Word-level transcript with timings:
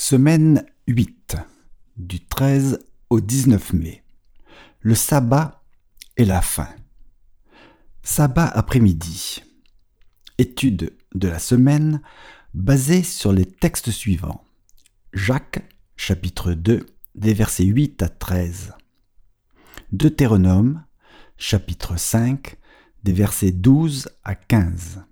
Semaine 0.00 0.64
8, 0.86 1.36
du 1.96 2.24
13 2.24 2.78
au 3.10 3.20
19 3.20 3.72
mai. 3.72 4.04
Le 4.78 4.94
sabbat 4.94 5.64
et 6.16 6.24
la 6.24 6.40
fin. 6.40 6.68
Sabbat 8.04 8.46
après-midi. 8.46 9.42
Étude 10.38 10.96
de 11.16 11.26
la 11.28 11.40
semaine 11.40 12.00
basée 12.54 13.02
sur 13.02 13.32
les 13.32 13.44
textes 13.44 13.90
suivants. 13.90 14.44
Jacques, 15.14 15.68
chapitre 15.96 16.52
2, 16.52 16.86
des 17.16 17.34
versets 17.34 17.64
8 17.64 18.00
à 18.04 18.08
13. 18.08 18.74
Deutéronome, 19.90 20.84
chapitre 21.38 21.98
5, 21.98 22.54
des 23.02 23.12
versets 23.12 23.50
12 23.50 24.10
à 24.22 24.36
15. 24.36 25.02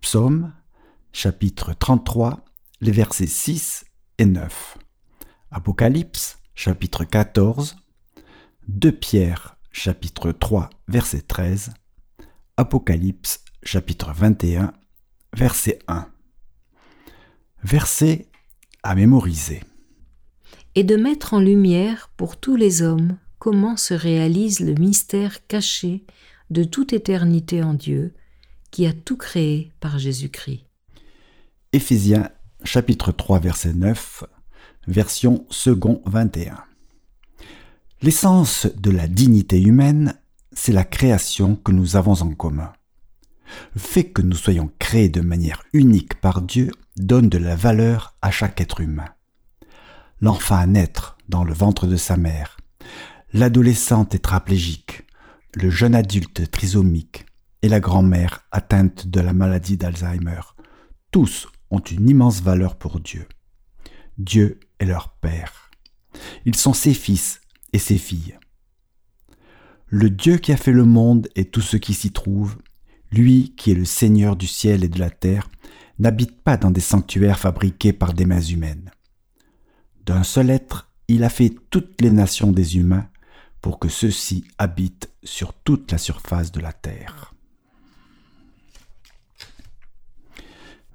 Psaume, 0.00 0.52
chapitre 1.12 1.72
33, 1.72 2.44
les 2.80 2.92
versets 2.92 3.28
6 3.28 3.84
et 4.18 4.26
9. 4.26 4.78
Apocalypse, 5.50 6.38
chapitre 6.54 7.04
14. 7.04 7.76
2 8.68 8.92
Pierre, 8.92 9.56
chapitre 9.72 10.32
3, 10.32 10.70
verset 10.88 11.22
13. 11.22 11.70
Apocalypse, 12.56 13.44
chapitre 13.62 14.12
21, 14.12 14.72
verset 15.34 15.78
1. 15.88 16.08
Verset 17.62 18.26
à 18.82 18.94
mémoriser. 18.94 19.62
Et 20.74 20.84
de 20.84 20.96
mettre 20.96 21.34
en 21.34 21.40
lumière 21.40 22.10
pour 22.16 22.36
tous 22.36 22.56
les 22.56 22.82
hommes 22.82 23.16
comment 23.38 23.76
se 23.76 23.94
réalise 23.94 24.60
le 24.60 24.74
mystère 24.74 25.46
caché 25.46 26.04
de 26.50 26.64
toute 26.64 26.92
éternité 26.92 27.62
en 27.62 27.74
Dieu, 27.74 28.14
qui 28.70 28.86
a 28.86 28.92
tout 28.92 29.16
créé 29.16 29.72
par 29.80 29.98
Jésus-Christ. 29.98 30.64
Éphésiens 31.72 32.30
chapitre 32.64 33.12
3 33.12 33.38
verset 33.38 33.72
9, 33.72 34.24
version 34.86 35.46
second 35.50 36.02
21. 36.06 36.58
L'essence 38.02 38.66
de 38.76 38.90
la 38.90 39.06
dignité 39.06 39.60
humaine, 39.60 40.14
c'est 40.52 40.72
la 40.72 40.84
création 40.84 41.56
que 41.56 41.72
nous 41.72 41.96
avons 41.96 42.22
en 42.22 42.34
commun. 42.34 42.72
Le 43.74 43.80
fait 43.80 44.04
que 44.04 44.22
nous 44.22 44.36
soyons 44.36 44.70
créés 44.78 45.08
de 45.08 45.20
manière 45.20 45.62
unique 45.72 46.20
par 46.20 46.42
Dieu 46.42 46.70
donne 46.96 47.28
de 47.28 47.38
la 47.38 47.56
valeur 47.56 48.14
à 48.22 48.30
chaque 48.30 48.60
être 48.60 48.80
humain. 48.80 49.08
L'enfant 50.20 50.56
à 50.56 50.66
naître 50.66 51.16
dans 51.28 51.44
le 51.44 51.54
ventre 51.54 51.86
de 51.86 51.96
sa 51.96 52.16
mère, 52.16 52.56
l'adolescent 53.32 54.04
tétraplégique, 54.04 55.06
le 55.54 55.70
jeune 55.70 55.94
adulte 55.94 56.50
trisomique 56.50 57.24
et 57.62 57.68
la 57.68 57.80
grand-mère 57.80 58.44
atteinte 58.52 59.06
de 59.06 59.20
la 59.20 59.32
maladie 59.32 59.76
d'Alzheimer, 59.76 60.40
tous 61.10 61.48
ont 61.70 61.80
une 61.80 62.08
immense 62.08 62.42
valeur 62.42 62.76
pour 62.76 63.00
Dieu. 63.00 63.26
Dieu 64.18 64.60
est 64.78 64.86
leur 64.86 65.10
Père. 65.10 65.70
Ils 66.44 66.56
sont 66.56 66.72
ses 66.72 66.94
fils 66.94 67.40
et 67.72 67.78
ses 67.78 67.98
filles. 67.98 68.38
Le 69.86 70.10
Dieu 70.10 70.38
qui 70.38 70.52
a 70.52 70.56
fait 70.56 70.72
le 70.72 70.84
monde 70.84 71.28
et 71.34 71.46
tout 71.46 71.60
ce 71.60 71.76
qui 71.76 71.94
s'y 71.94 72.12
trouve, 72.12 72.56
lui 73.10 73.54
qui 73.56 73.70
est 73.70 73.74
le 73.74 73.84
Seigneur 73.84 74.36
du 74.36 74.46
ciel 74.46 74.84
et 74.84 74.88
de 74.88 74.98
la 74.98 75.10
terre, 75.10 75.48
n'habite 75.98 76.42
pas 76.42 76.56
dans 76.56 76.70
des 76.70 76.80
sanctuaires 76.80 77.38
fabriqués 77.38 77.92
par 77.92 78.12
des 78.12 78.26
mains 78.26 78.40
humaines. 78.40 78.90
D'un 80.04 80.24
seul 80.24 80.50
être, 80.50 80.90
il 81.08 81.24
a 81.24 81.30
fait 81.30 81.54
toutes 81.70 82.00
les 82.00 82.10
nations 82.10 82.52
des 82.52 82.76
humains 82.76 83.08
pour 83.60 83.78
que 83.78 83.88
ceux-ci 83.88 84.44
habitent 84.58 85.10
sur 85.24 85.52
toute 85.52 85.90
la 85.90 85.98
surface 85.98 86.52
de 86.52 86.60
la 86.60 86.72
terre. 86.72 87.34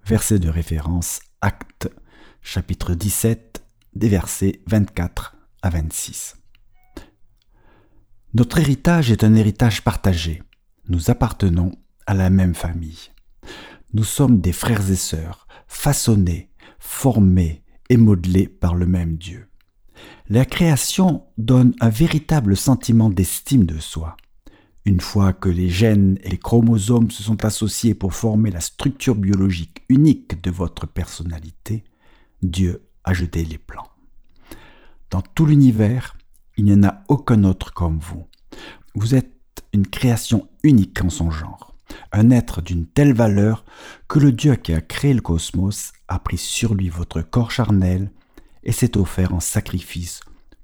Verset 0.05 0.39
de 0.39 0.49
référence 0.49 1.21
Acte 1.39 1.89
chapitre 2.41 2.93
17 2.93 3.63
des 3.95 4.09
versets 4.09 4.61
24 4.67 5.37
à 5.61 5.69
26. 5.69 6.35
Notre 8.33 8.59
héritage 8.59 9.11
est 9.11 9.23
un 9.23 9.33
héritage 9.33 9.81
partagé. 9.81 10.43
Nous 10.89 11.09
appartenons 11.09 11.71
à 12.05 12.13
la 12.15 12.29
même 12.29 12.53
famille. 12.53 13.11
Nous 13.93 14.03
sommes 14.03 14.41
des 14.41 14.51
frères 14.51 14.91
et 14.91 14.97
sœurs, 14.97 15.47
façonnés, 15.67 16.49
formés 16.79 17.63
et 17.89 17.95
modelés 17.95 18.49
par 18.49 18.75
le 18.75 18.85
même 18.85 19.15
Dieu. 19.15 19.47
La 20.27 20.43
création 20.43 21.23
donne 21.37 21.73
un 21.79 21.89
véritable 21.89 22.57
sentiment 22.57 23.09
d'estime 23.09 23.65
de 23.65 23.79
soi. 23.79 24.17
Une 24.85 24.99
fois 24.99 25.31
que 25.31 25.47
les 25.47 25.69
gènes 25.69 26.19
et 26.23 26.29
les 26.29 26.37
chromosomes 26.37 27.09
se 27.09 27.23
sont 27.23 27.45
associés 27.45 27.95
pour 27.95 28.13
former 28.13 28.51
la 28.51 28.59
structure 28.59 29.15
biologique 29.15 29.83
unique 29.87 30.41
de 30.41 30.51
votre 30.51 30.87
personnalité, 30.87 31.85
Dieu 32.41 32.83
a 33.05 33.13
jeté 33.13 33.45
les 33.45 33.57
plans. 33.57 33.87
Dans 35.09 35.21
tout 35.21 35.45
l'univers, 35.45 36.17
il 36.57 36.65
n'y 36.65 36.73
en 36.73 36.83
a 36.83 37.01
aucun 37.07 37.45
autre 37.45 37.73
comme 37.73 37.99
vous. 37.99 38.25
Vous 38.93 39.15
êtes 39.15 39.31
une 39.71 39.87
création 39.87 40.49
unique 40.63 41.01
en 41.01 41.09
son 41.09 41.31
genre, 41.31 41.73
un 42.11 42.29
être 42.29 42.61
d'une 42.61 42.85
telle 42.85 43.13
valeur 43.13 43.63
que 44.09 44.19
le 44.19 44.33
Dieu 44.33 44.55
qui 44.55 44.73
a 44.73 44.81
créé 44.81 45.13
le 45.13 45.21
cosmos 45.21 45.93
a 46.09 46.19
pris 46.19 46.37
sur 46.37 46.75
lui 46.75 46.89
votre 46.89 47.21
corps 47.21 47.51
charnel 47.51 48.11
et 48.63 48.73
s'est 48.73 48.97
offert 48.97 49.33
en 49.33 49.39
sacrifice 49.39 50.19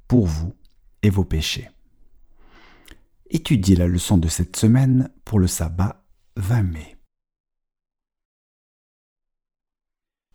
pour 0.10 0.28
vous 0.28 0.54
et 1.04 1.10
vos 1.10 1.24
péchés. 1.24 1.70
Étudiez 3.32 3.76
la 3.76 3.88
leçon 3.88 4.18
de 4.18 4.28
cette 4.28 4.56
semaine 4.56 5.12
pour 5.24 5.38
le 5.38 5.46
sabbat 5.46 6.04
20 6.38 6.64
mai. 6.64 6.98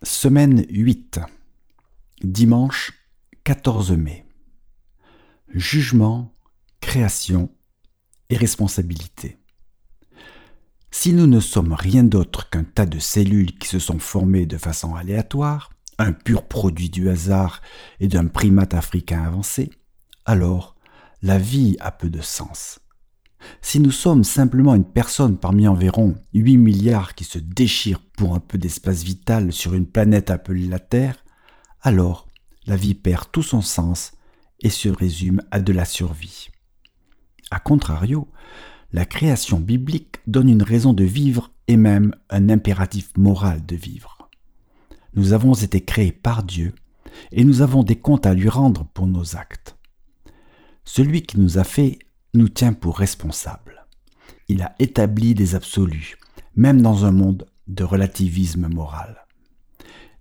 Semaine 0.01 0.65
8. 0.69 1.19
Dimanche 2.23 2.93
14 3.43 3.91
mai. 3.91 4.25
Jugement, 5.49 6.33
création 6.79 7.53
et 8.29 8.37
responsabilité. 8.37 9.39
Si 10.89 11.11
nous 11.11 11.27
ne 11.27 11.41
sommes 11.41 11.73
rien 11.73 12.05
d'autre 12.05 12.49
qu'un 12.49 12.63
tas 12.63 12.85
de 12.85 12.99
cellules 12.99 13.57
qui 13.57 13.67
se 13.67 13.79
sont 13.79 13.99
formées 13.99 14.45
de 14.45 14.57
façon 14.57 14.95
aléatoire, 14.95 15.69
un 15.97 16.13
pur 16.13 16.47
produit 16.47 16.89
du 16.89 17.09
hasard 17.09 17.61
et 17.99 18.07
d'un 18.07 18.27
primate 18.27 18.73
africain 18.73 19.21
avancé, 19.21 19.69
alors 20.23 20.77
la 21.21 21.37
vie 21.37 21.75
a 21.81 21.91
peu 21.91 22.09
de 22.09 22.21
sens. 22.21 22.79
Si 23.61 23.79
nous 23.79 23.91
sommes 23.91 24.23
simplement 24.23 24.75
une 24.75 24.85
personne 24.85 25.37
parmi 25.37 25.67
environ 25.67 26.15
8 26.33 26.57
milliards 26.57 27.15
qui 27.15 27.23
se 27.23 27.39
déchirent 27.39 28.01
pour 28.17 28.35
un 28.35 28.39
peu 28.39 28.57
d'espace 28.57 29.03
vital 29.03 29.51
sur 29.51 29.73
une 29.73 29.87
planète 29.87 30.29
appelée 30.29 30.67
la 30.67 30.79
Terre, 30.79 31.23
alors 31.81 32.27
la 32.65 32.75
vie 32.75 32.95
perd 32.95 33.31
tout 33.31 33.43
son 33.43 33.61
sens 33.61 34.13
et 34.61 34.69
se 34.69 34.89
résume 34.89 35.41
à 35.51 35.59
de 35.59 35.73
la 35.73 35.85
survie. 35.85 36.49
A 37.51 37.59
contrario, 37.59 38.27
la 38.91 39.05
création 39.05 39.59
biblique 39.59 40.17
donne 40.27 40.49
une 40.49 40.63
raison 40.63 40.93
de 40.93 41.03
vivre 41.03 41.51
et 41.67 41.77
même 41.77 42.15
un 42.29 42.49
impératif 42.49 43.11
moral 43.17 43.65
de 43.65 43.75
vivre. 43.75 44.29
Nous 45.13 45.33
avons 45.33 45.53
été 45.53 45.81
créés 45.81 46.11
par 46.11 46.43
Dieu 46.43 46.73
et 47.31 47.43
nous 47.43 47.61
avons 47.61 47.83
des 47.83 47.95
comptes 47.95 48.25
à 48.25 48.33
lui 48.33 48.49
rendre 48.49 48.85
pour 48.93 49.07
nos 49.07 49.35
actes. 49.35 49.77
Celui 50.83 51.23
qui 51.23 51.39
nous 51.39 51.57
a 51.57 51.63
fait 51.63 51.99
nous 52.35 52.49
tient 52.49 52.73
pour 52.73 52.97
responsables. 52.97 53.85
Il 54.47 54.61
a 54.61 54.75
établi 54.79 55.33
des 55.33 55.55
absolus, 55.55 56.17
même 56.55 56.81
dans 56.81 57.05
un 57.05 57.11
monde 57.11 57.47
de 57.67 57.83
relativisme 57.83 58.67
moral. 58.67 59.25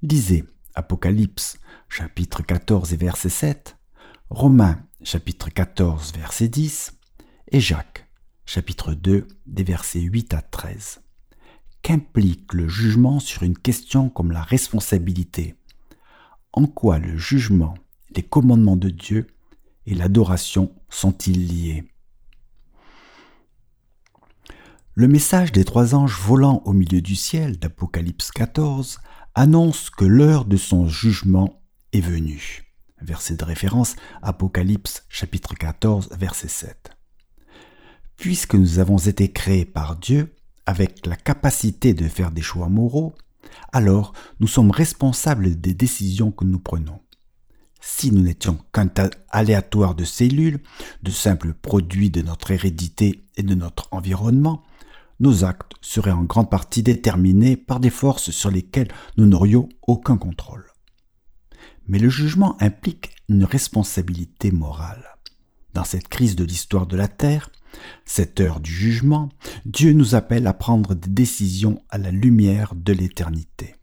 Lisez 0.02 0.44
Apocalypse 0.74 1.58
chapitre 1.88 2.42
14 2.42 2.92
et 2.92 2.96
verset 2.96 3.28
7, 3.28 3.76
Romains 4.30 4.80
chapitre 5.02 5.50
14 5.50 6.12
verset 6.14 6.48
10 6.48 6.94
et 7.52 7.60
Jacques 7.60 8.08
chapitre 8.46 8.94
2 8.94 9.26
des 9.46 9.64
versets 9.64 10.00
8 10.00 10.34
à 10.34 10.42
13. 10.42 11.00
Qu'implique 11.82 12.54
le 12.54 12.66
jugement 12.66 13.20
sur 13.20 13.42
une 13.42 13.58
question 13.58 14.08
comme 14.08 14.32
la 14.32 14.42
responsabilité? 14.42 15.54
En 16.52 16.66
quoi 16.66 16.98
le 16.98 17.16
jugement, 17.16 17.74
les 18.16 18.22
commandements 18.22 18.76
de 18.76 18.88
Dieu 18.88 19.26
et 19.86 19.94
l'adoration 19.94 20.74
sont-ils 20.88 21.46
liés? 21.46 21.84
Le 24.96 25.08
message 25.08 25.50
des 25.50 25.64
trois 25.64 25.96
anges 25.96 26.20
volant 26.20 26.62
au 26.66 26.72
milieu 26.72 27.00
du 27.00 27.16
ciel 27.16 27.58
d'Apocalypse 27.58 28.30
14 28.30 29.00
annonce 29.34 29.90
que 29.90 30.04
l'heure 30.04 30.44
de 30.44 30.56
son 30.56 30.86
jugement 30.86 31.60
est 31.92 32.00
venue. 32.00 32.72
Verset 33.00 33.34
de 33.34 33.44
référence 33.44 33.96
Apocalypse 34.22 35.04
chapitre 35.08 35.54
14 35.54 36.10
verset 36.16 36.46
7. 36.46 36.90
Puisque 38.16 38.54
nous 38.54 38.78
avons 38.78 38.98
été 38.98 39.32
créés 39.32 39.64
par 39.64 39.96
Dieu 39.96 40.32
avec 40.64 41.04
la 41.06 41.16
capacité 41.16 41.92
de 41.92 42.06
faire 42.06 42.30
des 42.30 42.40
choix 42.40 42.68
moraux, 42.68 43.16
alors 43.72 44.12
nous 44.38 44.46
sommes 44.46 44.70
responsables 44.70 45.60
des 45.60 45.74
décisions 45.74 46.30
que 46.30 46.44
nous 46.44 46.60
prenons. 46.60 47.00
Si 47.80 48.12
nous 48.12 48.22
n'étions 48.22 48.58
qu'un 48.72 48.86
tas 48.86 49.10
aléatoire 49.28 49.96
de 49.96 50.04
cellules, 50.04 50.60
de 51.02 51.10
simples 51.10 51.52
produits 51.52 52.10
de 52.10 52.22
notre 52.22 52.52
hérédité 52.52 53.24
et 53.36 53.42
de 53.42 53.54
notre 53.56 53.88
environnement, 53.90 54.62
nos 55.20 55.44
actes 55.44 55.72
seraient 55.80 56.10
en 56.10 56.24
grande 56.24 56.50
partie 56.50 56.82
déterminés 56.82 57.56
par 57.56 57.80
des 57.80 57.90
forces 57.90 58.30
sur 58.30 58.50
lesquelles 58.50 58.92
nous 59.16 59.26
n'aurions 59.26 59.68
aucun 59.86 60.16
contrôle. 60.16 60.66
Mais 61.86 61.98
le 61.98 62.08
jugement 62.08 62.60
implique 62.60 63.10
une 63.28 63.44
responsabilité 63.44 64.50
morale. 64.50 65.04
Dans 65.74 65.84
cette 65.84 66.08
crise 66.08 66.36
de 66.36 66.44
l'histoire 66.44 66.86
de 66.86 66.96
la 66.96 67.08
Terre, 67.08 67.50
cette 68.04 68.40
heure 68.40 68.60
du 68.60 68.70
jugement, 68.70 69.28
Dieu 69.64 69.92
nous 69.92 70.14
appelle 70.14 70.46
à 70.46 70.54
prendre 70.54 70.94
des 70.94 71.10
décisions 71.10 71.82
à 71.90 71.98
la 71.98 72.10
lumière 72.10 72.74
de 72.74 72.92
l'éternité. 72.92 73.74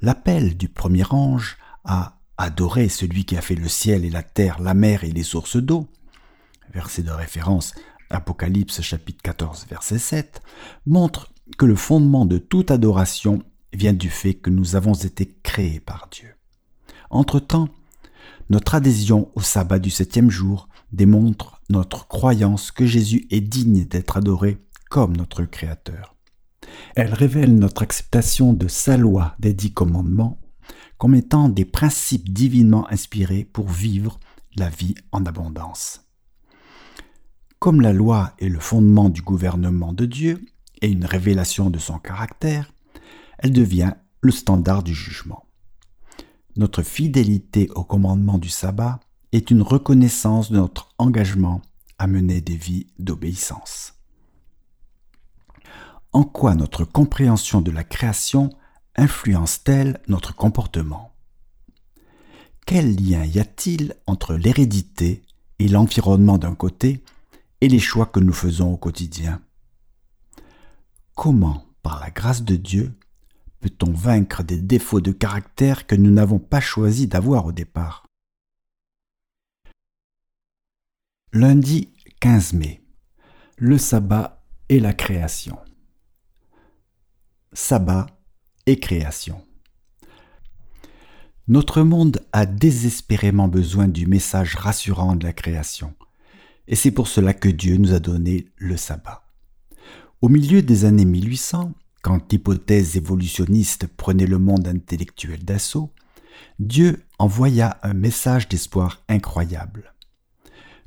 L'appel 0.00 0.56
du 0.56 0.68
premier 0.68 1.04
ange 1.10 1.58
à 1.84 2.20
adorer 2.38 2.88
celui 2.88 3.24
qui 3.24 3.36
a 3.36 3.42
fait 3.42 3.54
le 3.54 3.68
ciel 3.68 4.04
et 4.04 4.10
la 4.10 4.22
terre, 4.22 4.60
la 4.60 4.74
mer 4.74 5.04
et 5.04 5.10
les 5.10 5.22
sources 5.22 5.56
d'eau, 5.56 5.88
verset 6.72 7.02
de 7.02 7.10
référence 7.10 7.74
Apocalypse 8.10 8.82
chapitre 8.82 9.22
14 9.22 9.66
verset 9.68 9.98
7, 9.98 10.42
montre 10.86 11.32
que 11.58 11.66
le 11.66 11.76
fondement 11.76 12.26
de 12.26 12.38
toute 12.38 12.70
adoration 12.70 13.42
vient 13.72 13.92
du 13.92 14.10
fait 14.10 14.34
que 14.34 14.50
nous 14.50 14.76
avons 14.76 14.94
été 14.94 15.36
créés 15.42 15.80
par 15.80 16.08
Dieu. 16.10 16.34
Entre-temps, 17.10 17.68
notre 18.50 18.74
adhésion 18.74 19.30
au 19.34 19.40
sabbat 19.40 19.78
du 19.78 19.90
septième 19.90 20.30
jour 20.30 20.68
démontre 20.92 21.60
notre 21.68 22.08
croyance 22.08 22.72
que 22.72 22.84
Jésus 22.84 23.26
est 23.30 23.40
digne 23.40 23.84
d'être 23.84 24.16
adoré 24.16 24.58
comme 24.90 25.16
notre 25.16 25.44
Créateur. 25.44 26.16
Elle 26.96 27.14
révèle 27.14 27.54
notre 27.54 27.82
acceptation 27.82 28.52
de 28.52 28.66
sa 28.68 28.96
loi 28.96 29.34
des 29.38 29.54
dix 29.54 29.72
commandements 29.72 30.40
comme 30.98 31.14
étant 31.14 31.48
des 31.48 31.64
principes 31.64 32.30
divinement 32.32 32.90
inspirés 32.90 33.44
pour 33.44 33.68
vivre 33.68 34.18
la 34.56 34.68
vie 34.68 34.94
en 35.12 35.24
abondance. 35.24 36.09
Comme 37.60 37.82
la 37.82 37.92
loi 37.92 38.32
est 38.38 38.48
le 38.48 38.58
fondement 38.58 39.10
du 39.10 39.20
gouvernement 39.20 39.92
de 39.92 40.06
Dieu 40.06 40.42
et 40.80 40.88
une 40.88 41.04
révélation 41.04 41.68
de 41.68 41.78
son 41.78 41.98
caractère, 41.98 42.72
elle 43.38 43.52
devient 43.52 43.92
le 44.22 44.32
standard 44.32 44.82
du 44.82 44.94
jugement. 44.94 45.44
Notre 46.56 46.82
fidélité 46.82 47.68
au 47.74 47.84
commandement 47.84 48.38
du 48.38 48.48
sabbat 48.48 48.98
est 49.32 49.50
une 49.50 49.60
reconnaissance 49.60 50.50
de 50.50 50.56
notre 50.56 50.88
engagement 50.96 51.60
à 51.98 52.06
mener 52.06 52.40
des 52.40 52.56
vies 52.56 52.86
d'obéissance. 52.98 53.92
En 56.12 56.24
quoi 56.24 56.54
notre 56.54 56.86
compréhension 56.86 57.60
de 57.60 57.70
la 57.70 57.84
création 57.84 58.48
influence-t-elle 58.96 60.00
notre 60.08 60.34
comportement? 60.34 61.12
Quel 62.64 62.96
lien 62.96 63.22
y 63.26 63.38
a-t-il 63.38 63.96
entre 64.06 64.32
l'hérédité 64.32 65.20
et 65.58 65.68
l'environnement 65.68 66.38
d'un 66.38 66.54
côté 66.54 67.04
et 67.60 67.68
les 67.68 67.78
choix 67.78 68.06
que 68.06 68.20
nous 68.20 68.32
faisons 68.32 68.72
au 68.72 68.76
quotidien 68.76 69.42
Comment, 71.14 71.66
par 71.82 72.00
la 72.00 72.10
grâce 72.10 72.42
de 72.42 72.56
Dieu, 72.56 72.94
peut-on 73.60 73.92
vaincre 73.92 74.42
des 74.42 74.60
défauts 74.60 75.02
de 75.02 75.12
caractère 75.12 75.86
que 75.86 75.94
nous 75.94 76.10
n'avons 76.10 76.38
pas 76.38 76.60
choisi 76.60 77.06
d'avoir 77.06 77.46
au 77.46 77.52
départ? 77.52 78.06
Lundi 81.32 81.90
15 82.20 82.54
mai. 82.54 82.82
Le 83.56 83.78
sabbat 83.78 84.42
et 84.68 84.80
la 84.80 84.94
création. 84.94 85.58
Sabbat 87.52 88.06
et 88.66 88.80
création. 88.80 89.44
Notre 91.48 91.82
monde 91.82 92.24
a 92.32 92.46
désespérément 92.46 93.48
besoin 93.48 93.88
du 93.88 94.06
message 94.06 94.54
rassurant 94.54 95.16
de 95.16 95.26
la 95.26 95.32
création, 95.32 95.94
et 96.70 96.76
c'est 96.76 96.92
pour 96.92 97.08
cela 97.08 97.34
que 97.34 97.48
Dieu 97.48 97.76
nous 97.76 97.92
a 97.92 97.98
donné 97.98 98.46
le 98.56 98.76
sabbat. 98.76 99.26
Au 100.22 100.28
milieu 100.28 100.62
des 100.62 100.84
années 100.84 101.04
1800, 101.04 101.72
quand 102.00 102.32
l'hypothèse 102.32 102.96
évolutionniste 102.96 103.88
prenait 103.88 104.26
le 104.26 104.38
monde 104.38 104.68
intellectuel 104.68 105.44
d'assaut, 105.44 105.92
Dieu 106.60 107.02
envoya 107.18 107.78
un 107.82 107.92
message 107.92 108.48
d'espoir 108.48 109.02
incroyable. 109.08 109.94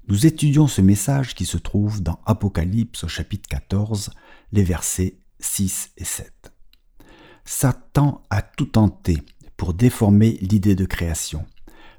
Nous 0.08 0.26
étudions 0.26 0.68
ce 0.68 0.80
message 0.80 1.36
qui 1.36 1.46
se 1.46 1.58
trouve 1.58 2.02
dans 2.02 2.20
Apocalypse 2.26 3.04
au 3.04 3.10
chapitre 3.10 3.50
14, 3.50 4.12
les 4.54 4.64
versets 4.64 5.18
6 5.40 5.92
et 5.98 6.06
7. 6.06 6.54
Satan 7.44 8.24
a 8.30 8.42
tout 8.42 8.68
tenté 8.68 9.18
pour 9.58 9.74
déformer 9.74 10.38
l'idée 10.40 10.76
de 10.76 10.86
création, 10.86 11.46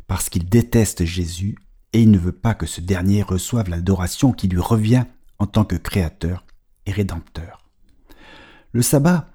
parce 0.07 0.31
qu'il 0.31 0.49
déteste 0.49 1.05
Jésus 1.05 1.57
et 1.95 2.03
il 2.03 2.11
ne 2.11 2.19
veut 2.19 2.33
pas 2.33 2.55
que 2.55 2.67
ce 2.67 2.81
dernier 2.81 3.23
reçoive 3.23 3.71
l'adoration 3.71 4.33
qui 4.33 4.49
lui 4.49 4.61
revient 4.61 5.05
en 5.39 5.47
tant 5.47 5.65
que 5.65 5.77
créateur 5.77 6.45
et 6.87 6.93
rédempteur. 6.93 7.65
Le 8.73 8.83
sabbat 8.83 9.31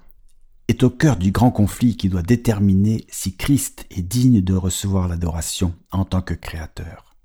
est 0.68 0.82
au 0.82 0.90
cœur 0.90 1.16
du 1.16 1.32
grand 1.32 1.50
conflit 1.50 1.96
qui 1.96 2.10
doit 2.10 2.22
déterminer 2.22 3.06
si 3.08 3.34
Christ 3.34 3.86
est 3.90 4.02
digne 4.02 4.42
de 4.42 4.54
recevoir 4.54 5.08
l'adoration 5.08 5.74
en 5.90 6.04
tant 6.04 6.20
que 6.20 6.34
créateur. 6.34 7.16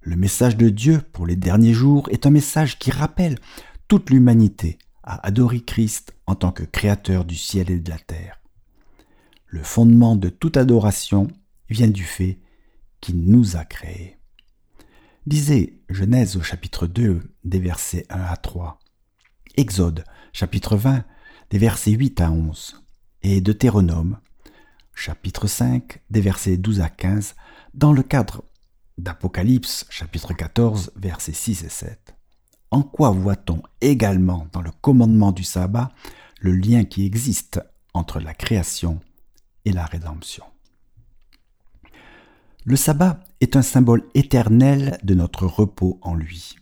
Le 0.00 0.16
message 0.16 0.56
de 0.56 0.68
Dieu 0.68 1.00
pour 1.12 1.26
les 1.26 1.36
derniers 1.36 1.72
jours 1.72 2.08
est 2.10 2.26
un 2.26 2.30
message 2.30 2.78
qui 2.78 2.90
rappelle 2.90 3.38
toute 3.86 4.10
l'humanité 4.10 4.78
à 5.04 5.24
adorer 5.24 5.60
Christ 5.60 6.12
en 6.26 6.34
tant 6.34 6.50
que 6.50 6.64
créateur 6.64 7.24
du 7.24 7.36
ciel 7.36 7.70
et 7.70 7.78
de 7.78 7.90
la 7.90 7.98
terre. 7.98 8.40
Le 9.46 9.62
fondement 9.62 10.16
de 10.16 10.28
toute 10.28 10.56
adoration 10.56 11.28
vient 11.70 11.88
du 11.88 12.02
fait 12.02 12.40
qu'il 13.00 13.20
nous 13.24 13.56
a 13.56 13.64
créés. 13.64 14.15
Lisez 15.28 15.82
Genèse 15.88 16.36
au 16.36 16.42
chapitre 16.42 16.86
2 16.86 17.20
des 17.42 17.58
versets 17.58 18.06
1 18.10 18.20
à 18.20 18.36
3, 18.36 18.78
Exode 19.56 20.04
chapitre 20.32 20.76
20 20.76 21.02
des 21.50 21.58
versets 21.58 21.90
8 21.90 22.20
à 22.20 22.30
11, 22.30 22.80
et 23.22 23.40
Deutéronome, 23.40 24.20
chapitre 24.94 25.48
5, 25.48 26.00
des 26.10 26.20
versets 26.20 26.56
12 26.56 26.80
à 26.80 26.88
15, 26.88 27.34
dans 27.74 27.92
le 27.92 28.04
cadre 28.04 28.44
d'Apocalypse, 28.98 29.84
chapitre 29.90 30.32
14, 30.32 30.92
versets 30.94 31.32
6 31.32 31.64
et 31.64 31.70
7. 31.70 32.14
En 32.70 32.84
quoi 32.84 33.10
voit-on 33.10 33.64
également 33.80 34.46
dans 34.52 34.62
le 34.62 34.70
commandement 34.80 35.32
du 35.32 35.42
sabbat 35.42 35.90
le 36.38 36.52
lien 36.52 36.84
qui 36.84 37.04
existe 37.04 37.60
entre 37.94 38.20
la 38.20 38.32
création 38.32 39.00
et 39.64 39.72
la 39.72 39.86
rédemption? 39.86 40.44
Le 42.68 42.74
sabbat 42.74 43.22
est 43.40 43.54
un 43.54 43.62
symbole 43.62 44.02
éternel 44.14 44.98
de 45.04 45.14
notre 45.14 45.46
repos 45.46 46.00
en 46.02 46.16
lui. 46.16 46.56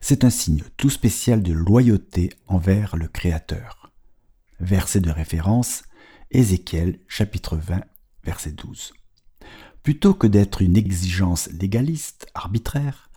C'est 0.00 0.24
un 0.24 0.30
signe 0.30 0.64
tout 0.76 0.90
spécial 0.90 1.44
de 1.44 1.52
loyauté 1.52 2.30
envers 2.48 2.96
le 2.96 3.06
Créateur. 3.06 3.92
Verset 4.58 4.98
de 4.98 5.12
référence, 5.12 5.84
Ézéchiel 6.32 6.98
chapitre 7.06 7.56
20, 7.56 7.82
verset 8.24 8.50
12. 8.50 8.92
Plutôt 9.84 10.12
que 10.12 10.26
d'être 10.26 10.60
une 10.60 10.76
exigence 10.76 11.48
légaliste, 11.52 12.26
arbitraire, 12.34 13.08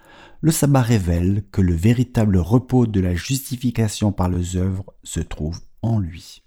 le 0.41 0.51
sabbat 0.51 0.83
révèle 0.83 1.43
que 1.51 1.61
le 1.61 1.73
véritable 1.73 2.37
repos 2.37 2.85
de 2.85 2.99
la 2.99 3.15
justification 3.15 4.11
par 4.11 4.29
les 4.29 4.57
œuvres 4.57 4.93
se 5.03 5.21
trouve 5.21 5.59
en 5.81 5.97
lui. 5.97 6.43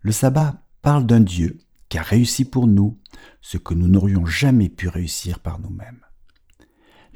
Le 0.00 0.10
sabbat 0.10 0.64
parle 0.82 1.06
d'un 1.06 1.20
Dieu 1.20 1.60
qui 1.90 1.98
a 1.98 2.02
réussi 2.02 2.46
pour 2.46 2.66
nous 2.66 2.98
ce 3.42 3.58
que 3.58 3.74
nous 3.74 3.88
n'aurions 3.88 4.24
jamais 4.24 4.70
pu 4.70 4.88
réussir 4.88 5.40
par 5.40 5.58
nous-mêmes. 5.58 6.00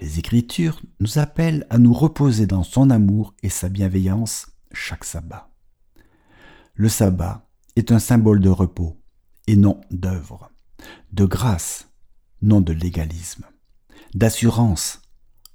Les 0.01 0.19
Écritures 0.19 0.83
nous 1.01 1.19
appellent 1.19 1.67
à 1.71 1.79
nous 1.79 1.95
reposer 1.95 2.47
dans 2.47 2.65
son 2.65 2.91
amour 2.91 3.35
et 3.43 3.49
sa 3.49 3.69
bienveillance 3.69 4.49
chaque 4.73 5.05
sabbat. 5.05 5.49
Le 6.75 6.89
sabbat 6.89 7.49
est 7.77 7.93
un 7.93 8.01
symbole 8.01 8.41
de 8.41 8.51
repos 8.51 9.01
et 9.47 9.55
non 9.55 9.81
d'œuvre, 9.93 10.51
de 11.13 11.25
grâce, 11.25 11.89
non 12.43 12.61
de 12.61 12.73
légalisme, 12.73 13.47
d'assurance, 14.15 15.01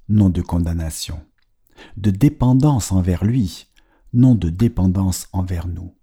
non 0.08 0.30
de 0.30 0.40
condamnation, 0.40 1.20
de 1.98 2.10
dépendance 2.10 2.90
envers 2.90 3.24
lui, 3.24 3.66
non 4.14 4.34
de 4.34 4.48
dépendance 4.48 5.28
envers 5.32 5.68
nous. 5.68 5.94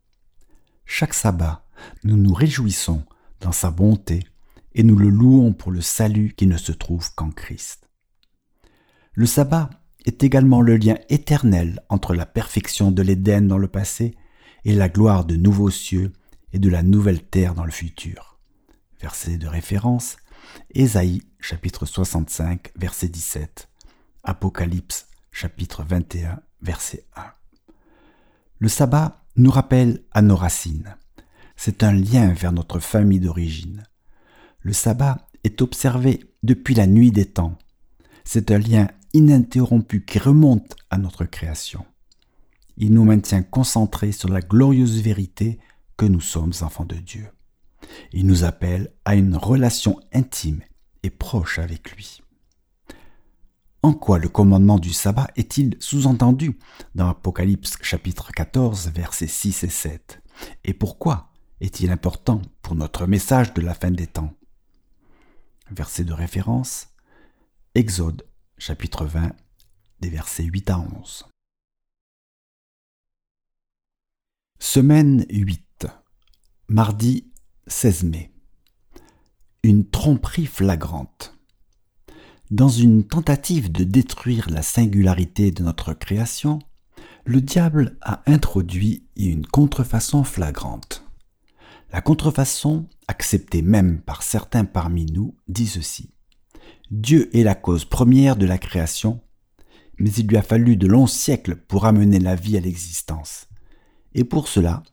Chaque 0.90 1.14
sabbat, 1.14 1.66
nous 2.06 2.16
nous 2.16 2.34
réjouissons 2.34 3.04
dans 3.42 3.52
sa 3.52 3.72
bonté 3.72 4.22
et 4.74 4.84
nous 4.84 4.96
le 4.96 5.10
louons 5.10 5.52
pour 5.54 5.70
le 5.72 5.82
salut 5.82 6.34
qui 6.36 6.48
ne 6.48 6.58
se 6.58 6.72
trouve 6.72 7.14
qu'en 7.14 7.30
Christ. 7.30 7.90
Le 9.14 9.26
sabbat 9.26 9.70
est 10.06 10.24
également 10.24 10.62
le 10.62 10.78
lien 10.78 10.98
éternel 11.10 11.82
entre 11.90 12.16
la 12.16 12.26
perfection 12.26 12.92
de 12.92 13.02
l'Éden 13.02 13.42
dans 13.42 13.58
le 13.58 13.68
passé 13.68 14.16
et 14.64 14.74
la 14.74 14.88
gloire 14.88 15.26
de 15.26 15.36
nouveaux 15.36 15.70
cieux 15.70 16.14
et 16.54 16.60
de 16.60 16.70
la 16.70 16.84
nouvelle 16.84 17.22
terre 17.22 17.54
dans 17.54 17.66
le 17.66 17.72
futur. 17.72 18.40
Verset 19.02 19.38
de 19.38 19.48
référence, 19.48 20.16
Ésaïe 20.74 21.22
chapitre 21.42 21.86
65 21.86 22.72
verset 22.78 23.10
17, 23.10 23.70
Apocalypse 24.24 25.08
chapitre 25.32 25.84
21 25.84 26.40
verset 26.62 27.06
1. 27.18 27.24
Le 28.60 28.70
sabbat 28.70 29.27
nous 29.38 29.52
rappelle 29.52 30.04
à 30.12 30.22
nos 30.22 30.36
racines. 30.36 30.96
C'est 31.56 31.84
un 31.84 31.94
lien 31.94 32.34
vers 32.34 32.52
notre 32.52 32.80
famille 32.80 33.20
d'origine. 33.20 33.84
Le 34.62 34.74
sabbat 34.74 35.28
est 35.44 35.62
observé 35.62 36.26
depuis 36.44 36.76
la 36.76 36.88
nuit 36.88 37.12
des 37.12 37.26
temps. 37.26 37.58
C'est 38.24 38.52
un 38.52 38.60
lien 38.60 38.90
ininterrompu 39.14 40.04
qui 40.04 40.20
remonte 40.20 40.76
à 40.90 40.98
notre 40.98 41.26
création 41.26 41.86
il 42.78 42.94
nous 42.94 43.04
maintient 43.04 43.42
concentrés 43.42 44.12
sur 44.12 44.30
la 44.30 44.42
glorieuse 44.42 45.02
vérité 45.02 45.60
que 45.98 46.06
nous 46.06 46.22
sommes 46.22 46.54
enfants 46.62 46.86
de 46.86 46.96
Dieu. 46.96 47.28
Il 48.14 48.28
nous 48.28 48.44
appelle 48.44 48.94
à 49.04 49.16
une 49.16 49.36
relation 49.36 50.00
intime 50.14 50.62
et 51.04 51.10
proche 51.10 51.60
avec 51.60 51.92
lui. 51.96 52.22
En 53.84 53.94
quoi 53.94 54.18
le 54.18 54.28
commandement 54.28 54.80
du 54.80 54.92
sabbat 54.92 55.28
est-il 55.36 55.78
sous-entendu 55.80 56.58
dans 56.96 57.10
Apocalypse 57.10 57.78
chapitre 57.82 58.32
14 58.32 58.90
versets 58.90 59.28
6 59.28 59.64
et 59.64 59.70
7 59.70 60.22
Et 60.66 60.74
pourquoi 60.74 61.32
est-il 61.62 61.92
important 61.92 62.42
pour 62.64 62.76
notre 62.76 63.06
message 63.06 63.54
de 63.54 63.62
la 63.62 63.76
fin 63.76 63.92
des 63.92 64.08
temps? 64.08 64.34
Verset 65.70 66.06
de 66.06 66.14
référence 66.14 66.88
Exode 67.76 68.26
chapitre 68.58 69.06
20 69.06 69.32
des 70.00 70.10
versets 70.10 70.44
8 70.44 70.70
à 70.72 70.80
11. 70.80 71.28
Semaine 74.60 75.26
8. 75.30 75.88
Mardi 76.68 77.32
16 77.68 78.04
mai. 78.06 78.34
Une 79.62 79.88
tromperie 79.88 80.48
flagrante. 80.48 81.37
Dans 82.52 82.70
une 82.70 83.04
tentative 83.04 83.74
de 83.74 83.84
détruire 83.84 84.50
la 84.50 84.62
singularité 84.62 85.52
de 85.52 85.64
notre 85.64 85.94
création, 85.94 86.60
le 87.26 87.42
diable 87.42 87.98
a 88.00 88.24
introduit 88.26 89.04
une 89.18 89.46
contrefaçon 89.46 90.24
flagrante. 90.24 91.04
La 91.92 92.00
contrefaçon, 92.00 92.88
acceptée 93.10 93.62
même 93.62 94.00
par 94.00 94.24
certains 94.24 94.64
parmi 94.64 95.06
nous, 95.08 95.36
dit 95.50 95.68
ceci. 95.68 96.14
Dieu 96.90 97.30
est 97.36 97.44
la 97.44 97.54
cause 97.54 97.84
première 97.84 98.38
de 98.38 98.46
la 98.46 98.58
création, 98.58 99.20
mais 99.98 100.12
il 100.12 100.28
lui 100.28 100.38
a 100.38 100.42
fallu 100.42 100.78
de 100.78 100.88
longs 100.88 101.06
siècles 101.06 101.58
pour 101.58 101.86
amener 101.86 102.20
la 102.20 102.36
vie 102.36 102.56
à 102.56 102.62
l'existence. 102.62 103.50
Et 104.14 104.24
pour 104.24 104.48
cela, 104.48 104.84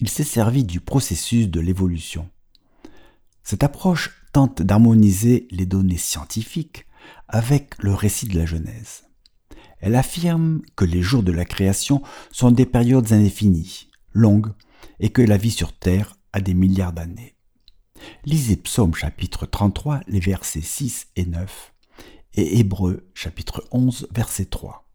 il 0.00 0.08
s'est 0.08 0.24
servi 0.24 0.64
du 0.64 0.80
processus 0.80 1.48
de 1.48 1.60
l'évolution. 1.60 2.28
Cette 3.44 3.62
approche 3.62 4.21
tente 4.32 4.62
d'harmoniser 4.62 5.46
les 5.50 5.66
données 5.66 5.98
scientifiques 5.98 6.86
avec 7.28 7.82
le 7.82 7.94
récit 7.94 8.26
de 8.26 8.38
la 8.38 8.46
Genèse. 8.46 9.04
Elle 9.80 9.94
affirme 9.94 10.62
que 10.76 10.84
les 10.84 11.02
jours 11.02 11.22
de 11.22 11.32
la 11.32 11.44
création 11.44 12.02
sont 12.30 12.50
des 12.50 12.66
périodes 12.66 13.12
indéfinies, 13.12 13.88
longues, 14.12 14.52
et 15.00 15.10
que 15.10 15.22
la 15.22 15.36
vie 15.36 15.50
sur 15.50 15.72
Terre 15.72 16.16
a 16.32 16.40
des 16.40 16.54
milliards 16.54 16.92
d'années. 16.92 17.34
Lisez 18.24 18.56
Psaume 18.56 18.94
chapitre 18.94 19.46
33, 19.46 20.00
les 20.06 20.20
versets 20.20 20.60
6 20.60 21.08
et 21.16 21.26
9, 21.26 21.72
et 22.34 22.58
Hébreu 22.58 23.08
chapitre 23.14 23.64
11, 23.72 24.08
verset 24.14 24.46
3. 24.46 24.88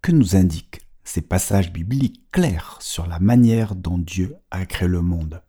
Que 0.00 0.12
nous 0.12 0.36
indiquent 0.36 0.80
ces 1.04 1.20
passages 1.20 1.72
bibliques 1.72 2.30
clairs 2.30 2.78
sur 2.80 3.06
la 3.06 3.18
manière 3.18 3.74
dont 3.74 3.98
Dieu 3.98 4.36
a 4.50 4.64
créé 4.66 4.88
le 4.88 5.02
monde? 5.02 5.42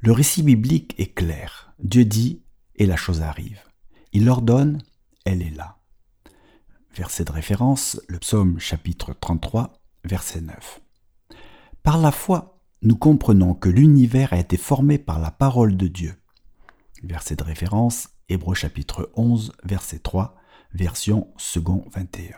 Le 0.00 0.12
récit 0.12 0.44
biblique 0.44 0.94
est 0.98 1.12
clair. 1.12 1.72
Dieu 1.80 2.04
dit 2.04 2.42
et 2.76 2.86
la 2.86 2.96
chose 2.96 3.20
arrive. 3.20 3.60
Il 4.12 4.28
ordonne, 4.28 4.80
elle 5.24 5.42
est 5.42 5.54
là. 5.54 5.78
Verset 6.94 7.24
de 7.24 7.32
référence, 7.32 8.00
le 8.06 8.18
psaume 8.18 8.60
chapitre 8.60 9.12
33, 9.12 9.72
verset 10.04 10.40
9. 10.40 10.80
Par 11.82 11.98
la 11.98 12.12
foi, 12.12 12.60
nous 12.80 12.96
comprenons 12.96 13.54
que 13.54 13.68
l'univers 13.68 14.32
a 14.32 14.38
été 14.38 14.56
formé 14.56 14.98
par 14.98 15.18
la 15.18 15.32
parole 15.32 15.76
de 15.76 15.88
Dieu. 15.88 16.14
Verset 17.02 17.34
de 17.34 17.44
référence, 17.44 18.10
Hébreu 18.28 18.54
chapitre 18.54 19.10
11, 19.16 19.52
verset 19.64 19.98
3, 19.98 20.36
version 20.74 21.32
second 21.36 21.84
21. 21.92 22.36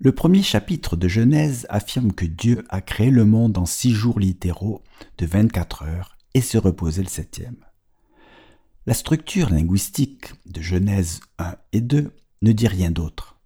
Le 0.00 0.12
premier 0.12 0.42
chapitre 0.42 0.96
de 0.96 1.08
Genèse 1.08 1.66
affirme 1.70 2.12
que 2.12 2.26
Dieu 2.26 2.64
a 2.68 2.82
créé 2.82 3.10
le 3.10 3.24
monde 3.24 3.56
en 3.56 3.64
six 3.64 3.92
jours 3.92 4.18
littéraux 4.18 4.82
de 5.16 5.24
24 5.24 5.84
heures 5.84 6.11
et 6.34 6.40
se 6.40 6.58
reposer 6.58 7.02
le 7.02 7.08
septième. 7.08 7.56
La 8.86 8.94
structure 8.94 9.50
linguistique 9.50 10.32
de 10.46 10.60
Genèse 10.60 11.20
1 11.38 11.54
et 11.72 11.80
2 11.80 12.10
ne 12.42 12.52
dit 12.52 12.66
rien 12.66 12.90
d'autre. 12.90 13.38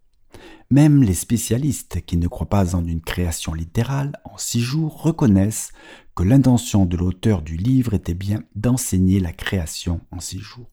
Même 0.71 1.03
les 1.03 1.15
spécialistes 1.15 2.05
qui 2.05 2.17
ne 2.17 2.27
croient 2.27 2.49
pas 2.49 2.75
en 2.75 2.85
une 2.87 3.01
création 3.01 3.55
littérale 3.55 4.13
en 4.25 4.37
six 4.37 4.61
jours 4.61 5.03
reconnaissent 5.03 5.73
que 6.17 6.25
l'intention 6.25 6.87
de 6.87 6.97
l'auteur 6.97 7.43
du 7.43 7.57
livre 7.57 7.95
était 7.95 8.15
bien 8.15 8.43
d'enseigner 8.55 9.21
la 9.21 9.33
création 9.33 10.01
en 10.11 10.19
six 10.19 10.41
jours. 10.41 10.71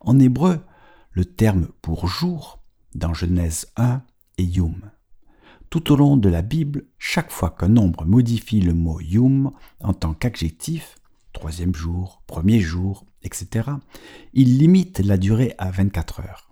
En 0.00 0.18
hébreu, 0.18 0.60
le 1.12 1.24
terme 1.24 1.68
pour 1.80 2.08
jour 2.08 2.62
dans 2.94 3.14
Genèse 3.14 3.66
1 3.76 4.02
est 4.38 4.44
yum. 4.44 4.90
Tout 5.70 5.92
au 5.92 5.96
long 5.96 6.16
de 6.16 6.28
la 6.28 6.42
Bible, 6.42 6.86
chaque 6.98 7.30
fois 7.30 7.50
qu'un 7.50 7.68
nombre 7.68 8.04
modifie 8.04 8.60
le 8.60 8.74
mot 8.74 9.00
yum 9.00 9.52
en 9.78 9.94
tant 9.94 10.14
qu'adjectif, 10.14 10.96
troisième 11.32 11.74
jour, 11.74 12.22
premier 12.26 12.60
jour, 12.60 13.06
etc., 13.22 13.70
il 14.32 14.58
limite 14.58 15.00
la 15.00 15.16
durée 15.16 15.54
à 15.58 15.70
24 15.70 16.20
heures. 16.20 16.50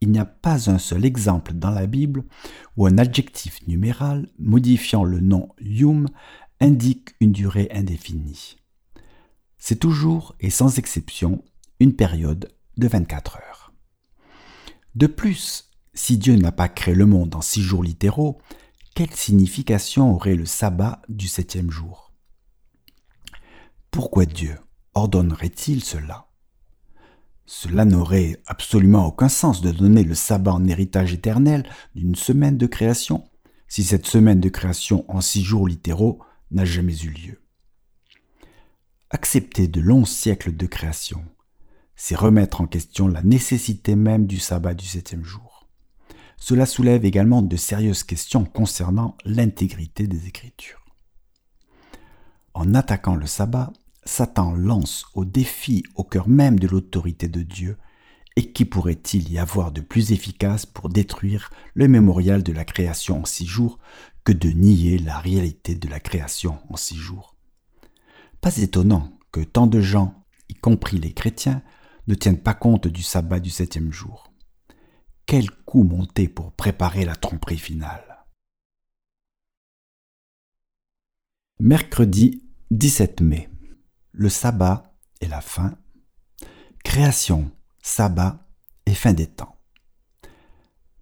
Il 0.00 0.10
n'y 0.10 0.18
a 0.18 0.24
pas 0.24 0.68
un 0.68 0.78
seul 0.78 1.04
exemple 1.04 1.52
dans 1.52 1.70
la 1.70 1.86
Bible 1.86 2.24
où 2.76 2.86
un 2.86 2.98
adjectif 2.98 3.66
numéral 3.68 4.28
modifiant 4.38 5.04
le 5.04 5.20
nom 5.20 5.48
yum 5.60 6.08
indique 6.60 7.14
une 7.20 7.32
durée 7.32 7.68
indéfinie. 7.72 8.56
C'est 9.58 9.78
toujours 9.78 10.34
et 10.40 10.50
sans 10.50 10.78
exception 10.78 11.44
une 11.78 11.94
période 11.94 12.52
de 12.76 12.88
24 12.88 13.36
heures. 13.36 13.72
De 14.94 15.06
plus, 15.06 15.70
si 15.94 16.18
Dieu 16.18 16.36
n'a 16.36 16.52
pas 16.52 16.68
créé 16.68 16.94
le 16.94 17.06
monde 17.06 17.34
en 17.34 17.40
six 17.40 17.62
jours 17.62 17.82
littéraux, 17.82 18.40
quelle 18.94 19.12
signification 19.12 20.12
aurait 20.14 20.34
le 20.34 20.46
sabbat 20.46 21.00
du 21.08 21.28
septième 21.28 21.70
jour? 21.70 22.11
Pourquoi 23.92 24.24
Dieu 24.24 24.58
ordonnerait-il 24.94 25.84
cela? 25.84 26.26
Cela 27.44 27.84
n'aurait 27.84 28.40
absolument 28.46 29.06
aucun 29.06 29.28
sens 29.28 29.60
de 29.60 29.70
donner 29.70 30.02
le 30.02 30.14
sabbat 30.14 30.54
en 30.54 30.66
héritage 30.66 31.12
éternel 31.12 31.68
d'une 31.94 32.14
semaine 32.14 32.56
de 32.56 32.66
création, 32.66 33.28
si 33.68 33.84
cette 33.84 34.06
semaine 34.06 34.40
de 34.40 34.48
création 34.48 35.04
en 35.08 35.20
six 35.20 35.42
jours 35.44 35.68
littéraux 35.68 36.20
n'a 36.50 36.64
jamais 36.64 36.96
eu 37.00 37.10
lieu. 37.10 37.42
Accepter 39.10 39.68
de 39.68 39.82
longs 39.82 40.06
siècles 40.06 40.56
de 40.56 40.66
création, 40.66 41.22
c'est 41.94 42.16
remettre 42.16 42.62
en 42.62 42.66
question 42.66 43.08
la 43.08 43.22
nécessité 43.22 43.94
même 43.94 44.26
du 44.26 44.38
sabbat 44.38 44.72
du 44.72 44.86
septième 44.86 45.24
jour. 45.24 45.68
Cela 46.38 46.64
soulève 46.64 47.04
également 47.04 47.42
de 47.42 47.56
sérieuses 47.56 48.04
questions 48.04 48.46
concernant 48.46 49.18
l'intégrité 49.26 50.06
des 50.06 50.28
Écritures. 50.28 50.82
En 52.54 52.74
attaquant 52.74 53.16
le 53.16 53.26
sabbat, 53.26 53.72
Satan 54.04 54.52
lance 54.52 55.06
au 55.14 55.24
défi 55.24 55.84
au 55.94 56.04
cœur 56.04 56.28
même 56.28 56.58
de 56.58 56.66
l'autorité 56.66 57.28
de 57.28 57.42
Dieu, 57.42 57.78
et 58.36 58.52
qui 58.52 58.64
pourrait-il 58.64 59.30
y 59.30 59.38
avoir 59.38 59.72
de 59.72 59.80
plus 59.80 60.12
efficace 60.12 60.66
pour 60.66 60.88
détruire 60.88 61.50
le 61.74 61.86
mémorial 61.86 62.42
de 62.42 62.52
la 62.52 62.64
création 62.64 63.20
en 63.20 63.24
six 63.24 63.46
jours 63.46 63.78
que 64.24 64.32
de 64.32 64.48
nier 64.48 64.98
la 64.98 65.18
réalité 65.18 65.74
de 65.74 65.88
la 65.88 66.00
création 66.00 66.58
en 66.70 66.76
six 66.76 66.96
jours? 66.96 67.36
Pas 68.40 68.56
étonnant 68.56 69.18
que 69.30 69.40
tant 69.40 69.66
de 69.66 69.80
gens, 69.80 70.24
y 70.48 70.54
compris 70.54 70.98
les 70.98 71.12
chrétiens, 71.12 71.62
ne 72.08 72.14
tiennent 72.14 72.42
pas 72.42 72.54
compte 72.54 72.88
du 72.88 73.02
sabbat 73.02 73.38
du 73.38 73.50
septième 73.50 73.92
jour. 73.92 74.32
Quel 75.26 75.50
coup 75.50 75.84
monter 75.84 76.28
pour 76.28 76.52
préparer 76.52 77.04
la 77.04 77.14
tromperie 77.14 77.58
finale? 77.58 78.26
Mercredi 81.60 82.42
17 82.72 83.20
mai 83.20 83.48
le 84.12 84.28
sabbat 84.28 84.94
et 85.20 85.26
la 85.26 85.40
fin, 85.40 85.74
création, 86.84 87.50
sabbat 87.82 88.46
et 88.86 88.94
fin 88.94 89.12
des 89.12 89.26
temps. 89.26 89.56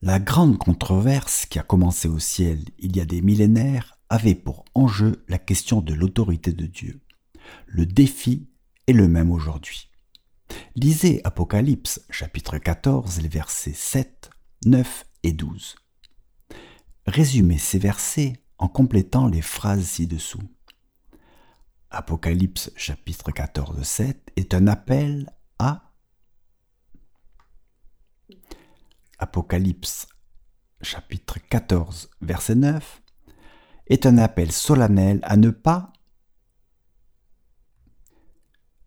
La 0.02 0.18
grande 0.18 0.56
controverse 0.56 1.44
qui 1.46 1.58
a 1.58 1.62
commencé 1.62 2.08
au 2.08 2.18
ciel 2.18 2.64
il 2.78 2.96
y 2.96 3.00
a 3.00 3.04
des 3.04 3.20
millénaires 3.20 3.98
avait 4.08 4.34
pour 4.34 4.64
enjeu 4.74 5.24
la 5.28 5.38
question 5.38 5.80
de 5.80 5.92
l'autorité 5.92 6.52
de 6.52 6.66
Dieu. 6.66 7.00
Le 7.66 7.84
défi 7.84 8.48
est 8.86 8.92
le 8.92 9.08
même 9.08 9.30
aujourd'hui. 9.30 9.90
Lisez 10.74 11.20
Apocalypse 11.24 12.00
chapitre 12.10 12.58
14, 12.58 13.20
les 13.20 13.28
versets 13.28 13.74
7, 13.74 14.30
9 14.64 15.04
et 15.22 15.32
12. 15.32 15.76
Résumez 17.06 17.58
ces 17.58 17.78
versets 17.78 18.42
en 18.58 18.68
complétant 18.68 19.26
les 19.26 19.42
phrases 19.42 19.84
ci-dessous. 19.84 20.42
Apocalypse 21.92 22.70
chapitre 22.76 23.32
14, 23.32 23.82
7 23.82 24.32
est 24.36 24.54
un 24.54 24.68
appel 24.68 25.28
à 25.58 25.90
Apocalypse 29.18 30.06
chapitre 30.82 31.40
14, 31.40 32.08
verset 32.20 32.54
9 32.54 33.02
est 33.88 34.06
un 34.06 34.18
appel 34.18 34.52
solennel 34.52 35.18
à 35.24 35.36
ne 35.36 35.50
pas 35.50 35.92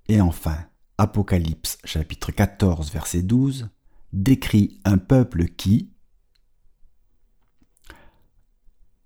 et 0.07 0.21
enfin 0.21 0.65
Apocalypse 0.97 1.79
chapitre 1.83 2.31
14, 2.31 2.89
verset 2.93 3.21
12 3.21 3.67
décrit 4.13 4.79
un 4.85 4.97
peuple 4.97 5.47
qui 5.47 5.91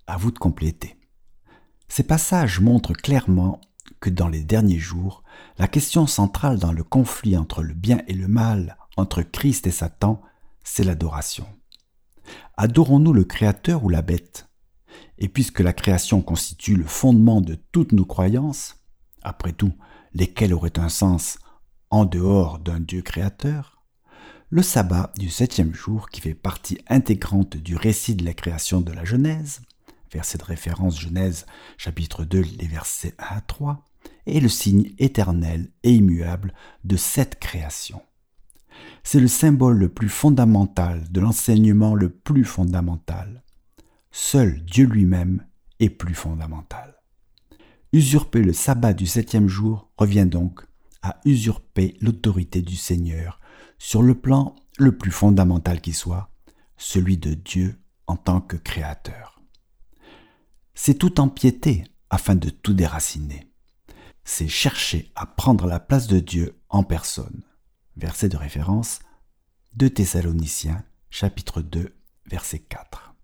à 0.05 0.17
vous 0.17 0.29
de 0.29 0.37
compléter. 0.37 0.99
Ces 1.87 2.03
passages 2.03 2.59
montrent 2.59 2.93
clairement 2.93 3.59
que 3.99 4.09
dans 4.09 4.27
les 4.27 4.43
derniers 4.43 4.79
jours, 4.79 5.23
la 5.57 5.67
question 5.67 6.07
centrale 6.07 6.59
dans 6.59 6.71
le 6.71 6.83
conflit 6.83 7.37
entre 7.37 7.63
le 7.63 7.73
bien 7.73 8.01
et 8.07 8.13
le 8.13 8.27
mal, 8.27 8.77
entre 8.95 9.21
Christ 9.21 9.67
et 9.67 9.71
Satan, 9.71 10.21
c'est 10.63 10.83
l'adoration. 10.83 11.47
Adorons-nous 12.57 13.13
le 13.13 13.23
Créateur 13.23 13.83
ou 13.83 13.89
la 13.89 14.01
bête? 14.01 14.49
Et 15.17 15.29
puisque 15.29 15.59
la 15.59 15.73
création 15.73 16.21
constitue 16.21 16.75
le 16.75 16.85
fondement 16.85 17.41
de 17.41 17.55
toutes 17.71 17.91
nos 17.91 18.05
croyances, 18.05 18.75
après 19.21 19.53
tout, 19.53 19.73
lesquelles 20.13 20.53
auraient 20.53 20.79
un 20.79 20.89
sens 20.89 21.39
en 21.89 22.05
dehors 22.05 22.59
d'un 22.59 22.79
Dieu 22.79 23.01
créateur, 23.01 23.83
le 24.49 24.61
sabbat 24.61 25.11
du 25.17 25.29
septième 25.29 25.73
jour, 25.73 26.09
qui 26.09 26.21
fait 26.21 26.33
partie 26.33 26.79
intégrante 26.87 27.57
du 27.57 27.75
récit 27.75 28.15
de 28.15 28.25
la 28.25 28.33
création 28.33 28.81
de 28.81 28.93
la 28.93 29.03
Genèse, 29.03 29.61
verset 30.11 30.37
de 30.37 30.43
référence 30.43 30.99
Genèse 30.99 31.45
chapitre 31.77 32.23
2, 32.23 32.41
les 32.57 32.67
versets 32.67 33.13
1 33.19 33.37
à 33.37 33.41
3, 33.41 33.83
est 34.27 34.39
le 34.39 34.49
signe 34.49 34.93
éternel 34.99 35.71
et 35.83 35.93
immuable 35.93 36.53
de 36.83 36.97
cette 36.97 37.39
création. 37.39 38.01
C'est 39.03 39.19
le 39.19 39.27
symbole 39.27 39.77
le 39.77 39.89
plus 39.89 40.09
fondamental 40.09 41.09
de 41.11 41.19
l'enseignement 41.19 41.95
le 41.95 42.09
plus 42.09 42.43
fondamental. 42.43 43.43
Seul 44.11 44.63
Dieu 44.65 44.85
lui-même 44.85 45.45
est 45.79 45.89
plus 45.89 46.13
fondamental. 46.13 46.95
Usurper 47.93 48.43
le 48.43 48.53
sabbat 48.53 48.93
du 48.93 49.05
septième 49.05 49.47
jour 49.47 49.89
revient 49.97 50.25
donc 50.25 50.61
à 51.01 51.19
usurper 51.25 51.95
l'autorité 52.01 52.61
du 52.61 52.75
Seigneur 52.75 53.39
sur 53.77 54.01
le 54.01 54.15
plan 54.15 54.55
le 54.77 54.97
plus 54.97 55.11
fondamental 55.11 55.81
qui 55.81 55.93
soit, 55.93 56.29
celui 56.77 57.17
de 57.17 57.33
Dieu 57.33 57.79
en 58.07 58.15
tant 58.15 58.41
que 58.41 58.57
créateur. 58.57 59.41
C'est 60.73 60.95
tout 60.95 61.19
empiéter 61.19 61.83
afin 62.09 62.35
de 62.35 62.49
tout 62.49 62.73
déraciner. 62.73 63.46
C'est 64.29 64.49
chercher 64.49 65.09
à 65.15 65.25
prendre 65.25 65.67
la 65.67 65.79
place 65.79 66.05
de 66.05 66.19
Dieu 66.19 66.59
en 66.67 66.83
personne. 66.83 67.43
Verset 67.95 68.27
de 68.27 68.35
référence 68.35 68.99
de 69.77 69.87
Thessaloniciens 69.87 70.83
chapitre 71.09 71.61
2 71.61 71.95
verset 72.29 72.59
4. 72.59 73.15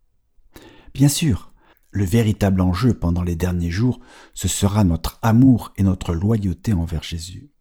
Bien 0.94 1.10
sûr, 1.10 1.52
le 1.92 2.06
véritable 2.06 2.62
enjeu 2.62 2.94
pendant 2.94 3.22
les 3.22 3.36
derniers 3.36 3.70
jours, 3.70 4.00
ce 4.34 4.48
sera 4.48 4.86
notre 4.86 5.20
amour 5.22 5.74
et 5.76 5.84
notre 5.84 6.14
loyauté 6.14 6.72
envers 6.72 7.04
Jésus. 7.04 7.52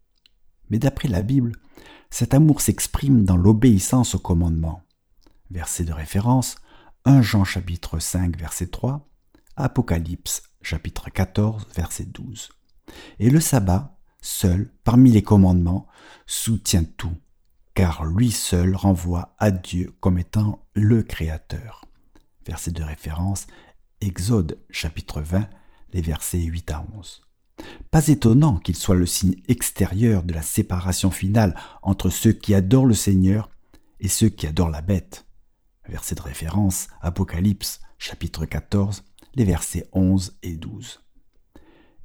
Mais 0.69 0.79
d'après 0.79 1.09
la 1.09 1.21
Bible, 1.21 1.51
cet 2.09 2.33
amour 2.33 2.61
s'exprime 2.61 3.25
dans 3.25 3.37
l'obéissance 3.37 4.15
au 4.15 4.19
commandement. 4.19 4.83
Verset 5.51 5.83
de 5.83 5.93
référence 5.93 6.55
1 7.03 7.21
Jean 7.21 7.43
chapitre 7.43 7.99
5 7.99 8.37
verset 8.37 8.67
3, 8.67 9.05
Apocalypse 9.57 10.43
chapitre 10.61 11.09
14 11.09 11.67
verset 11.75 12.05
12. 12.05 12.49
Et 13.19 13.29
le 13.29 13.39
sabbat, 13.39 13.97
seul 14.21 14.71
parmi 14.83 15.11
les 15.11 15.23
commandements, 15.23 15.87
soutient 16.25 16.83
tout, 16.83 17.15
car 17.73 18.05
lui 18.05 18.31
seul 18.31 18.75
renvoie 18.75 19.35
à 19.39 19.51
Dieu 19.51 19.93
comme 19.99 20.17
étant 20.17 20.65
le 20.73 21.03
Créateur. 21.03 21.85
Verset 22.45 22.71
de 22.71 22.83
référence 22.83 23.47
Exode 24.01 24.59
chapitre 24.69 25.21
20, 25.21 25.47
les 25.93 26.01
versets 26.01 26.41
8 26.41 26.71
à 26.71 26.85
11. 26.97 27.21
Pas 27.91 28.07
étonnant 28.07 28.57
qu'il 28.57 28.75
soit 28.75 28.95
le 28.95 29.05
signe 29.05 29.35
extérieur 29.47 30.23
de 30.23 30.33
la 30.33 30.41
séparation 30.41 31.11
finale 31.11 31.55
entre 31.81 32.09
ceux 32.09 32.33
qui 32.33 32.53
adorent 32.53 32.85
le 32.85 32.95
Seigneur 32.95 33.49
et 33.99 34.07
ceux 34.07 34.29
qui 34.29 34.47
adorent 34.47 34.69
la 34.69 34.81
bête. 34.81 35.25
Verset 35.87 36.15
de 36.15 36.21
référence, 36.21 36.87
Apocalypse 37.01 37.81
chapitre 37.97 38.45
14, 38.45 39.03
les 39.35 39.45
versets 39.45 39.87
11 39.93 40.37
et 40.43 40.53
12. 40.53 41.02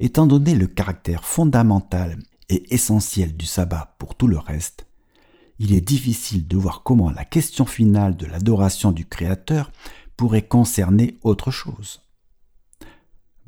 Étant 0.01 0.27
donné 0.27 0.55
le 0.55 0.69
caractère 0.69 1.25
fondamental 1.25 2.19
et 2.49 2.73
essentiel 2.73 3.37
du 3.37 3.47
sabbat 3.47 3.97
pour 3.99 4.15
tout 4.15 4.29
le 4.29 4.39
reste, 4.39 4.87
il 5.59 5.75
est 5.75 5.81
difficile 5.81 6.47
de 6.47 6.57
voir 6.57 6.83
comment 6.85 7.11
la 7.11 7.25
question 7.25 7.67
finale 7.67 8.17
de 8.17 8.27
l'adoration 8.27 8.93
du 8.93 9.07
Créateur 9.07 9.73
pourrait 10.17 10.47
concerner 10.47 11.19
autre 11.23 11.51
chose. 11.51 12.03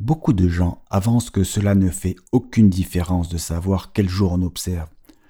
Beaucoup 0.00 0.32
de 0.32 0.48
gens 0.48 0.82
avancent 0.90 1.30
que 1.30 1.44
cela 1.44 1.74
ne 1.74 1.90
fait 1.90 2.16
aucune 2.32 2.68
différence 2.68 3.28
de 3.28 3.38
savoir 3.38 3.92
quel 3.92 4.08
jour 4.08 4.32
on 4.32 4.42
observe, 4.42 4.88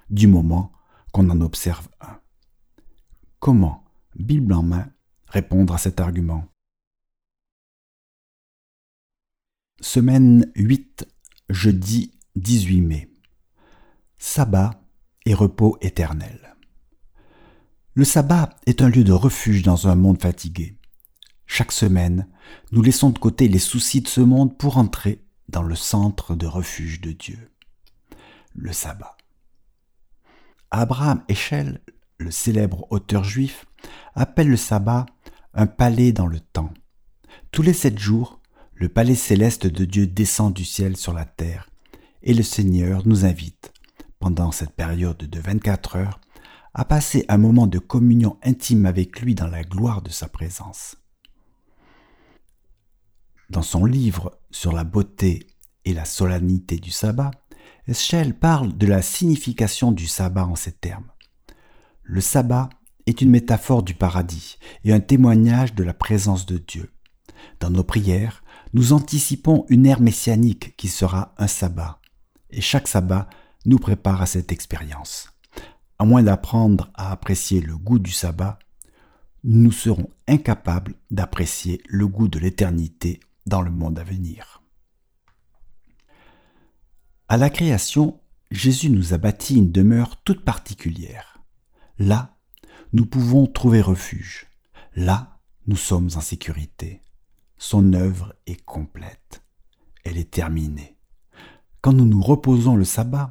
du 0.09 0.27
moment 0.27 0.71
qu'on 1.11 1.29
en 1.29 1.41
observe 1.41 1.87
un. 1.99 2.19
Comment, 3.39 3.83
Bible 4.15 4.53
en 4.53 4.63
main, 4.63 4.87
répondre 5.27 5.73
à 5.73 5.77
cet 5.77 5.99
argument? 5.99 6.50
Semaine 9.79 10.51
8, 10.55 11.07
jeudi 11.49 12.11
18 12.35 12.81
mai. 12.81 13.09
Sabbat 14.19 14.71
et 15.25 15.33
repos 15.33 15.77
éternel. 15.81 16.55
Le 17.93 18.03
sabbat 18.03 18.49
est 18.67 18.81
un 18.81 18.89
lieu 18.89 19.03
de 19.03 19.11
refuge 19.11 19.63
dans 19.63 19.87
un 19.87 19.95
monde 19.95 20.21
fatigué. 20.21 20.77
Chaque 21.47 21.71
semaine, 21.71 22.27
nous 22.71 22.81
laissons 22.81 23.09
de 23.09 23.17
côté 23.17 23.47
les 23.47 23.59
soucis 23.59 24.01
de 24.01 24.07
ce 24.07 24.21
monde 24.21 24.55
pour 24.57 24.77
entrer 24.77 25.25
dans 25.49 25.63
le 25.63 25.75
centre 25.75 26.35
de 26.35 26.45
refuge 26.45 27.01
de 27.01 27.11
Dieu, 27.11 27.51
le 28.53 28.73
sabbat. 28.73 29.17
Abraham 30.69 31.23
Echel, 31.27 31.81
le 32.19 32.31
célèbre 32.31 32.85
auteur 32.91 33.23
juif, 33.23 33.65
appelle 34.13 34.49
le 34.49 34.57
sabbat 34.57 35.05
un 35.53 35.67
palais 35.67 36.11
dans 36.11 36.27
le 36.27 36.39
temps. 36.39 36.73
Tous 37.51 37.63
les 37.63 37.73
sept 37.73 37.97
jours, 37.97 38.40
le 38.81 38.89
palais 38.89 39.13
céleste 39.13 39.67
de 39.67 39.85
Dieu 39.85 40.07
descend 40.07 40.55
du 40.55 40.65
ciel 40.65 40.97
sur 40.97 41.13
la 41.13 41.25
terre, 41.25 41.69
et 42.23 42.33
le 42.33 42.41
Seigneur 42.41 43.07
nous 43.07 43.25
invite, 43.25 43.71
pendant 44.17 44.51
cette 44.51 44.73
période 44.73 45.19
de 45.19 45.39
24 45.39 45.97
heures, 45.97 46.19
à 46.73 46.83
passer 46.83 47.23
un 47.27 47.37
moment 47.37 47.67
de 47.67 47.77
communion 47.77 48.39
intime 48.41 48.87
avec 48.87 49.21
lui 49.21 49.35
dans 49.35 49.45
la 49.45 49.61
gloire 49.61 50.01
de 50.01 50.09
sa 50.09 50.27
présence. 50.27 50.97
Dans 53.51 53.61
son 53.61 53.85
livre 53.85 54.39
sur 54.49 54.71
la 54.71 54.83
beauté 54.83 55.45
et 55.85 55.93
la 55.93 56.05
solennité 56.05 56.77
du 56.77 56.89
sabbat, 56.89 57.29
Eschel 57.87 58.33
parle 58.33 58.75
de 58.75 58.87
la 58.87 59.03
signification 59.03 59.91
du 59.91 60.07
sabbat 60.07 60.47
en 60.47 60.55
ces 60.55 60.71
termes. 60.71 61.11
Le 62.01 62.19
sabbat 62.19 62.67
est 63.05 63.21
une 63.21 63.29
métaphore 63.29 63.83
du 63.83 63.93
paradis 63.93 64.57
et 64.83 64.91
un 64.91 65.01
témoignage 65.01 65.75
de 65.75 65.83
la 65.83 65.93
présence 65.93 66.47
de 66.47 66.57
Dieu. 66.57 66.91
Dans 67.59 67.69
nos 67.69 67.83
prières, 67.83 68.40
nous 68.73 68.93
anticipons 68.93 69.65
une 69.69 69.85
ère 69.85 70.01
messianique 70.01 70.75
qui 70.77 70.87
sera 70.87 71.33
un 71.37 71.47
sabbat, 71.47 71.99
et 72.49 72.61
chaque 72.61 72.87
sabbat 72.87 73.29
nous 73.65 73.79
prépare 73.79 74.21
à 74.21 74.25
cette 74.25 74.51
expérience. 74.51 75.29
À 75.99 76.05
moins 76.05 76.23
d'apprendre 76.23 76.89
à 76.95 77.11
apprécier 77.11 77.61
le 77.61 77.77
goût 77.77 77.99
du 77.99 78.11
sabbat, 78.11 78.57
nous 79.43 79.71
serons 79.71 80.09
incapables 80.27 80.95
d'apprécier 81.09 81.81
le 81.87 82.07
goût 82.07 82.27
de 82.27 82.39
l'éternité 82.39 83.19
dans 83.45 83.61
le 83.61 83.71
monde 83.71 83.99
à 83.99 84.03
venir. 84.03 84.61
À 87.27 87.37
la 87.37 87.49
création, 87.49 88.19
Jésus 88.51 88.89
nous 88.89 89.13
a 89.13 89.17
bâti 89.17 89.55
une 89.55 89.71
demeure 89.71 90.21
toute 90.23 90.43
particulière. 90.43 91.41
Là, 91.97 92.35
nous 92.93 93.05
pouvons 93.05 93.47
trouver 93.47 93.81
refuge. 93.81 94.47
Là, 94.95 95.39
nous 95.67 95.77
sommes 95.77 96.09
en 96.15 96.21
sécurité. 96.21 97.01
Son 97.63 97.93
œuvre 97.93 98.33
est 98.47 98.59
complète. 98.65 99.43
Elle 100.03 100.17
est 100.17 100.31
terminée. 100.31 100.97
Quand 101.81 101.93
nous 101.93 102.07
nous 102.07 102.19
reposons 102.19 102.75
le 102.75 102.83
sabbat, 102.83 103.29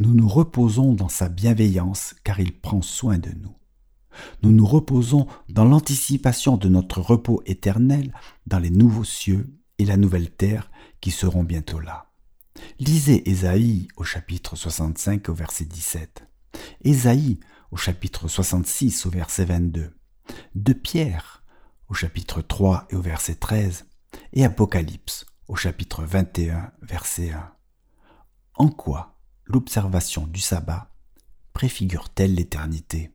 nous 0.00 0.12
nous 0.12 0.28
reposons 0.28 0.92
dans 0.92 1.08
sa 1.08 1.30
bienveillance 1.30 2.14
car 2.22 2.40
il 2.40 2.52
prend 2.52 2.82
soin 2.82 3.16
de 3.16 3.30
nous. 3.30 3.56
Nous 4.42 4.52
nous 4.52 4.66
reposons 4.66 5.26
dans 5.48 5.64
l'anticipation 5.64 6.58
de 6.58 6.68
notre 6.68 7.00
repos 7.00 7.42
éternel 7.46 8.12
dans 8.46 8.58
les 8.58 8.68
nouveaux 8.68 9.02
cieux 9.02 9.58
et 9.78 9.86
la 9.86 9.96
nouvelle 9.96 10.30
terre 10.30 10.70
qui 11.00 11.10
seront 11.10 11.42
bientôt 11.42 11.80
là. 11.80 12.12
Lisez 12.80 13.30
Ésaïe 13.30 13.88
au 13.96 14.04
chapitre 14.04 14.56
65 14.56 15.30
au 15.30 15.34
verset 15.34 15.64
17. 15.64 16.28
Ésaïe 16.82 17.40
au 17.70 17.78
chapitre 17.78 18.28
66 18.28 19.06
au 19.06 19.10
verset 19.10 19.46
22. 19.46 19.90
De 20.54 20.72
Pierre 20.74 21.39
au 21.90 21.94
chapitre 21.94 22.40
3 22.40 22.86
et 22.90 22.94
au 22.94 23.02
verset 23.02 23.34
13. 23.34 23.86
Et 24.32 24.44
Apocalypse 24.44 25.26
au 25.48 25.56
chapitre 25.56 26.04
21 26.04 26.72
verset 26.82 27.32
1. 27.32 27.52
En 28.54 28.68
quoi 28.68 29.18
l'observation 29.44 30.26
du 30.26 30.40
sabbat 30.40 30.88
préfigure-t-elle 31.52 32.34
l'éternité? 32.34 33.12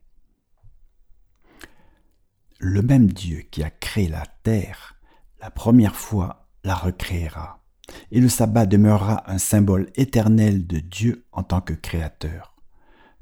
Le 2.58 2.82
même 2.82 3.10
Dieu 3.10 3.46
qui 3.50 3.62
a 3.62 3.70
créé 3.70 4.08
la 4.08 4.24
terre 4.42 4.96
la 5.40 5.50
première 5.50 5.96
fois 5.96 6.48
la 6.64 6.74
recréera, 6.74 7.62
et 8.10 8.20
le 8.20 8.28
sabbat 8.28 8.66
demeurera 8.66 9.30
un 9.30 9.38
symbole 9.38 9.90
éternel 9.94 10.66
de 10.66 10.80
Dieu 10.80 11.26
en 11.32 11.42
tant 11.42 11.60
que 11.60 11.74
créateur. 11.74 12.56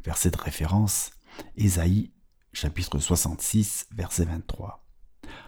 Verset 0.05 0.31
de 0.31 0.38
référence, 0.38 1.11
Ésaïe 1.57 2.12
chapitre 2.53 2.99
66, 2.99 3.87
verset 3.93 4.25
23. 4.25 4.84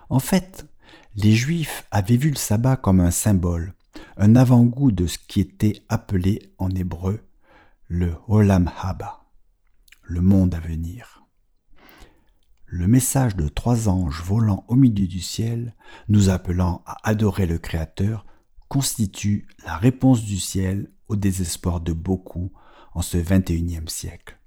En 0.08 0.18
fait, 0.18 0.66
les 1.14 1.32
Juifs 1.32 1.86
avaient 1.90 2.16
vu 2.16 2.30
le 2.30 2.36
sabbat 2.36 2.76
comme 2.76 3.00
un 3.00 3.10
symbole, 3.10 3.74
un 4.16 4.36
avant-goût 4.36 4.92
de 4.92 5.06
ce 5.06 5.18
qui 5.18 5.40
était 5.40 5.82
appelé 5.88 6.52
en 6.58 6.70
hébreu 6.70 7.22
le 7.88 8.14
Olam 8.26 8.70
Haba, 8.80 9.24
le 10.02 10.20
monde 10.20 10.54
à 10.54 10.60
venir. 10.60 11.22
Le 12.66 12.88
message 12.88 13.36
de 13.36 13.48
trois 13.48 13.88
anges 13.88 14.22
volant 14.22 14.64
au 14.66 14.74
milieu 14.74 15.06
du 15.06 15.20
ciel, 15.20 15.76
nous 16.08 16.30
appelant 16.30 16.82
à 16.84 16.96
adorer 17.08 17.46
le 17.46 17.58
Créateur, 17.58 18.26
constitue 18.68 19.46
la 19.64 19.76
réponse 19.76 20.24
du 20.24 20.38
ciel 20.38 20.90
au 21.06 21.14
désespoir 21.14 21.80
de 21.80 21.92
beaucoup 21.92 22.50
en 22.92 23.02
ce 23.02 23.18
XXIe 23.18 23.86
siècle. 23.86 24.38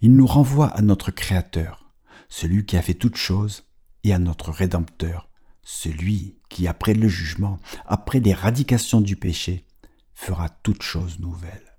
Il 0.00 0.16
nous 0.16 0.26
renvoie 0.26 0.68
à 0.68 0.80
notre 0.80 1.10
Créateur, 1.10 1.92
celui 2.30 2.64
qui 2.64 2.78
a 2.78 2.82
fait 2.82 2.94
toutes 2.94 3.16
choses, 3.16 3.67
et 4.04 4.12
à 4.12 4.18
notre 4.18 4.50
Rédempteur, 4.50 5.28
celui 5.62 6.38
qui, 6.48 6.66
après 6.66 6.94
le 6.94 7.08
jugement, 7.08 7.58
après 7.86 8.20
l'éradication 8.20 9.00
du 9.00 9.16
péché, 9.16 9.66
fera 10.14 10.48
toutes 10.48 10.82
choses 10.82 11.20
nouvelles. 11.20 11.76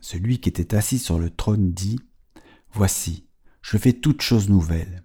Celui 0.00 0.40
qui 0.40 0.48
était 0.48 0.74
assis 0.74 0.98
sur 0.98 1.18
le 1.18 1.30
trône 1.30 1.72
dit, 1.72 2.00
Voici, 2.72 3.28
je 3.62 3.76
fais 3.76 3.92
toutes 3.92 4.22
choses 4.22 4.48
nouvelles. 4.48 5.04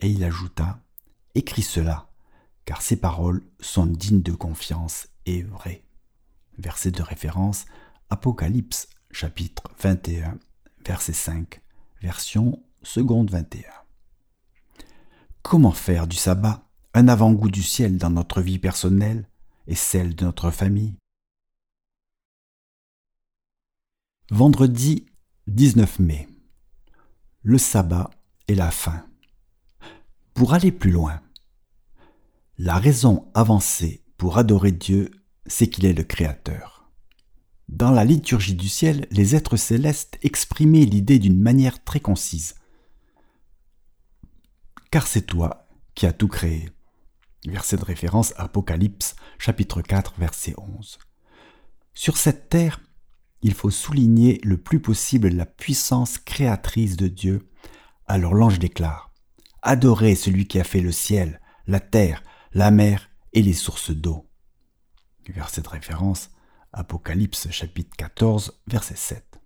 Et 0.00 0.08
il 0.08 0.22
ajouta, 0.24 0.80
Écris 1.34 1.62
cela, 1.62 2.10
car 2.64 2.82
ces 2.82 2.96
paroles 2.96 3.42
sont 3.60 3.86
dignes 3.86 4.22
de 4.22 4.32
confiance 4.32 5.08
et 5.26 5.42
vraies. 5.42 5.84
Verset 6.58 6.92
de 6.92 7.02
référence, 7.02 7.66
Apocalypse 8.10 8.88
chapitre 9.10 9.64
21, 9.80 10.38
verset 10.86 11.12
5, 11.12 11.60
version 12.00 12.62
seconde 12.82 13.30
21. 13.30 13.83
Comment 15.44 15.72
faire 15.72 16.06
du 16.06 16.16
sabbat 16.16 16.66
un 16.94 17.06
avant-goût 17.06 17.50
du 17.50 17.62
ciel 17.62 17.98
dans 17.98 18.08
notre 18.08 18.40
vie 18.40 18.58
personnelle 18.58 19.28
et 19.66 19.74
celle 19.74 20.16
de 20.16 20.24
notre 20.24 20.50
famille? 20.50 20.94
Vendredi 24.30 25.04
19 25.46 25.98
mai. 25.98 26.28
Le 27.42 27.58
sabbat 27.58 28.08
et 28.48 28.54
la 28.54 28.70
fin. 28.70 29.04
Pour 30.32 30.54
aller 30.54 30.72
plus 30.72 30.90
loin, 30.90 31.20
la 32.56 32.78
raison 32.78 33.30
avancée 33.34 34.02
pour 34.16 34.38
adorer 34.38 34.72
Dieu, 34.72 35.10
c'est 35.46 35.68
qu'il 35.68 35.84
est 35.84 35.92
le 35.92 36.04
Créateur. 36.04 36.90
Dans 37.68 37.90
la 37.90 38.06
liturgie 38.06 38.54
du 38.54 38.70
ciel, 38.70 39.06
les 39.10 39.36
êtres 39.36 39.58
célestes 39.58 40.18
exprimaient 40.22 40.86
l'idée 40.86 41.18
d'une 41.18 41.38
manière 41.38 41.84
très 41.84 42.00
concise. 42.00 42.54
Car 44.94 45.08
c'est 45.08 45.22
toi 45.22 45.66
qui 45.96 46.06
as 46.06 46.12
tout 46.12 46.28
créé. 46.28 46.70
Verset 47.48 47.78
de 47.78 47.84
référence 47.84 48.32
Apocalypse 48.36 49.16
chapitre 49.40 49.82
4 49.82 50.14
verset 50.18 50.54
11. 50.56 51.00
Sur 51.94 52.16
cette 52.16 52.48
terre, 52.48 52.80
il 53.42 53.54
faut 53.54 53.70
souligner 53.70 54.40
le 54.44 54.56
plus 54.56 54.78
possible 54.78 55.30
la 55.30 55.46
puissance 55.46 56.18
créatrice 56.18 56.96
de 56.96 57.08
Dieu. 57.08 57.50
Alors 58.06 58.34
l'ange 58.34 58.60
déclare 58.60 59.10
Adorez 59.62 60.14
celui 60.14 60.46
qui 60.46 60.60
a 60.60 60.64
fait 60.64 60.80
le 60.80 60.92
ciel, 60.92 61.40
la 61.66 61.80
terre, 61.80 62.22
la 62.52 62.70
mer 62.70 63.10
et 63.32 63.42
les 63.42 63.52
sources 63.52 63.90
d'eau. 63.90 64.30
Verset 65.28 65.62
de 65.62 65.70
référence 65.70 66.30
Apocalypse 66.72 67.50
chapitre 67.50 67.96
14 67.96 68.62
verset 68.68 68.94
7. 68.94 69.40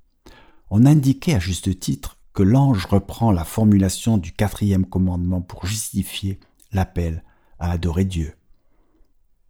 On 0.69 0.85
indiquait 0.85 1.37
à 1.37 1.39
juste 1.39 1.81
titre 1.81 2.18
l'ange 2.43 2.87
reprend 2.87 3.33
la 3.33 3.45
formulation 3.45 4.19
du 4.19 4.33
quatrième 4.33 4.87
commandement 4.87 5.41
pour 5.41 5.67
justifier 5.67 6.41
l'appel 6.73 7.25
à 7.59 7.71
adorer 7.71 8.05
Dieu. 8.05 8.35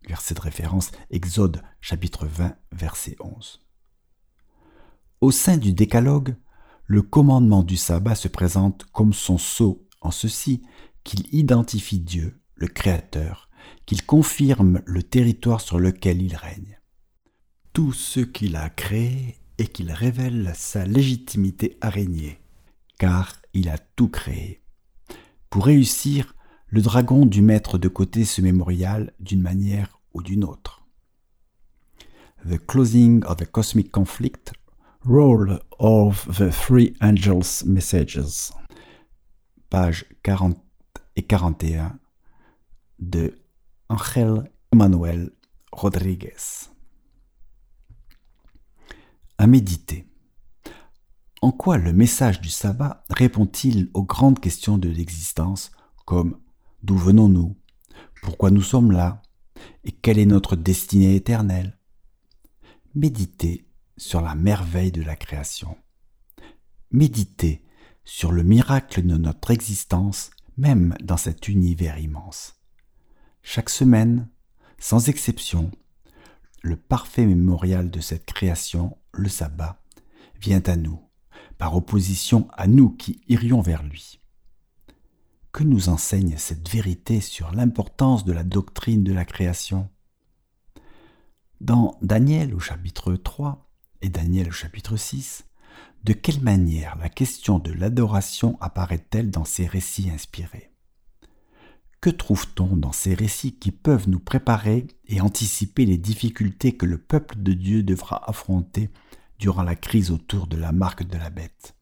Verset 0.09 0.35
de 0.35 0.41
référence 0.41 0.91
Exode 1.11 1.63
chapitre 1.81 2.27
20 2.27 2.55
verset 2.73 3.17
11. 3.21 3.61
Au 5.21 5.31
sein 5.31 5.57
du 5.57 5.73
décalogue, 5.73 6.37
le 6.87 7.03
commandement 7.03 7.63
du 7.63 7.77
sabbat 7.77 8.15
se 8.15 8.29
présente 8.29 8.85
comme 8.93 9.13
son 9.13 9.37
sceau 9.37 9.87
en 10.01 10.11
ceci 10.11 10.63
qu'il 11.05 11.27
identifie 11.35 12.01
Dieu, 12.01 12.41
le 12.55 12.69
Créateur, 12.69 13.49
qu'il 13.85 14.05
confirme 14.07 14.81
le 14.87 15.03
territoire 15.03 15.61
sur 15.61 15.79
lequel 15.79 16.23
il 16.23 16.35
règne. 16.37 16.79
Tout 17.73 17.93
ce 17.93 18.21
qu'il 18.21 18.57
a 18.57 18.71
créé 18.71 19.39
et 19.59 19.67
qu'il 19.67 19.93
révèle 19.93 20.53
sa 20.55 20.87
légitimité 20.87 21.77
à 21.81 21.91
car 22.99 23.33
il 23.55 23.69
a 23.69 23.79
tout 23.79 24.09
créé. 24.09 24.63
Pour 25.51 25.65
réussir, 25.65 26.35
le 26.67 26.83
dragon 26.83 27.25
dut 27.25 27.43
mettre 27.43 27.79
de 27.79 27.89
côté 27.89 28.25
ce 28.25 28.43
mémorial 28.43 29.13
d'une 29.21 29.41
manière 29.41 30.01
ou 30.13 30.23
d'une 30.23 30.45
autre. 30.45 30.87
The 32.47 32.59
Closing 32.59 33.25
of 33.25 33.37
the 33.37 33.51
Cosmic 33.51 33.91
Conflict 33.91 34.53
Role 35.05 35.61
of 35.79 36.29
the 36.37 36.51
Three 36.51 36.95
Angels 37.01 37.65
Messages, 37.65 38.53
page 39.71 40.05
40 40.23 40.57
et 41.17 41.23
41 41.23 41.99
de 42.99 43.35
Angel 43.89 44.51
Emmanuel 44.73 45.31
Rodriguez. 45.73 46.69
À 49.39 49.47
méditer. 49.47 50.05
En 51.41 51.53
quoi 51.53 51.79
le 51.79 51.93
message 51.93 52.41
du 52.41 52.49
sabbat 52.49 53.05
répond-il 53.11 53.91
aux 53.95 54.03
grandes 54.03 54.41
questions 54.41 54.77
de 54.77 54.89
l'existence 54.89 55.71
comme 56.05 56.41
d'où 56.83 56.97
venons-nous, 56.97 57.57
pourquoi 58.23 58.51
nous 58.51 58.63
sommes 58.63 58.91
là, 58.91 59.23
et 59.85 59.93
quelle 59.93 60.19
est 60.19 60.27
notre 60.27 60.57
destinée 60.57 61.15
éternelle? 61.15 61.79
Méditer 62.95 63.69
sur 63.97 64.21
la 64.21 64.35
merveille 64.35 64.91
de 64.91 65.03
la 65.03 65.15
création. 65.15 65.77
Méditer 66.91 67.65
sur 68.05 68.33
le 68.33 68.43
miracle 68.43 69.07
de 69.07 69.17
notre 69.17 69.53
existence, 69.53 70.31
même 70.57 70.97
dans 71.01 71.17
cet 71.17 71.47
univers 71.47 71.99
immense. 71.99 72.61
Chaque 73.43 73.71
semaine, 73.71 74.29
sans 74.79 75.09
exception, 75.09 75.71
le 76.63 76.77
parfait 76.77 77.27
mémorial 77.27 77.91
de 77.91 78.01
cette 78.01 78.25
création, 78.25 78.97
le 79.13 79.29
sabbat, 79.29 79.81
vient 80.41 80.63
à 80.67 80.77
nous, 80.77 81.01
par 81.59 81.77
opposition 81.77 82.49
à 82.57 82.67
nous 82.67 82.91
qui 82.91 83.21
irions 83.29 83.61
vers 83.61 83.83
lui. 83.83 84.21
Que 85.53 85.65
nous 85.65 85.89
enseigne 85.89 86.37
cette 86.39 86.69
vérité 86.69 87.21
sur 87.21 87.53
l'importance 87.53 88.25
de 88.25 88.33
la 88.33 88.45
doctrine 88.45 89.03
de 89.03 89.13
la 89.13 89.25
création? 89.25 89.89
Dans 91.61 91.99
Daniel 92.01 92.55
au 92.55 92.61
chapitre 92.61 93.15
3, 93.15 93.69
et 94.01 94.09
Daniel 94.09 94.49
au 94.49 94.53
chapitre 94.53 94.97
6, 94.97 95.45
de 96.05 96.13
quelle 96.13 96.41
manière 96.41 96.97
la 96.97 97.09
question 97.09 97.59
de 97.59 97.73
l'adoration 97.73 98.57
apparaît-elle 98.61 99.31
dans 99.31 99.45
ces 99.45 99.67
récits 99.67 100.11
inspirés? 100.11 100.73
Que 102.01 102.11
trouve-t-on 102.11 102.77
dans 102.77 102.93
ces 102.93 103.15
récits 103.15 103.57
qui 103.57 103.73
peuvent 103.73 104.09
nous 104.09 104.21
préparer 104.21 104.87
et 105.09 105.21
anticiper 105.21 105.85
les 105.85 105.99
difficultés 105.99 106.77
que 106.77 106.87
le 106.87 106.99
peuple 106.99 107.43
de 107.43 107.53
Dieu 107.53 107.83
devra 107.83 108.29
affronter 108.31 108.91
durant 109.39 109.63
la 109.63 109.77
crise 109.77 110.11
autour 110.11 110.47
de 110.47 110.57
la 110.57 110.73
marque 110.73 111.05
de 111.07 111.17
la 111.17 111.31
bête. 111.31 111.75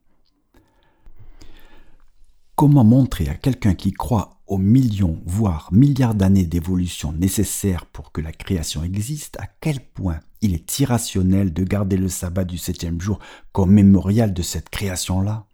Comment 2.55 2.83
montrer 2.83 3.29
à 3.29 3.35
quelqu'un 3.35 3.75
qui 3.75 3.91
croit 3.91 4.37
aux 4.47 4.57
millions, 4.57 5.21
voire 5.25 5.69
milliards 5.71 6.15
d'années 6.15 6.45
d'évolution 6.45 7.11
nécessaires 7.11 7.85
pour 7.85 8.11
que 8.11 8.21
la 8.21 8.31
création 8.31 8.83
existe, 8.83 9.37
à 9.39 9.47
quel 9.59 9.79
point 9.79 10.19
il 10.41 10.53
est 10.53 10.79
irrationnel 10.79 11.51
de 11.51 11.63
garder 11.63 11.97
le 11.97 12.07
sabbat 12.07 12.45
du 12.45 12.57
septième 12.57 13.01
jour 13.01 13.19
comme 13.51 13.71
mémorial 13.71 14.33
de 14.33 14.41
cette 14.41 14.69
création-là? 14.69 15.46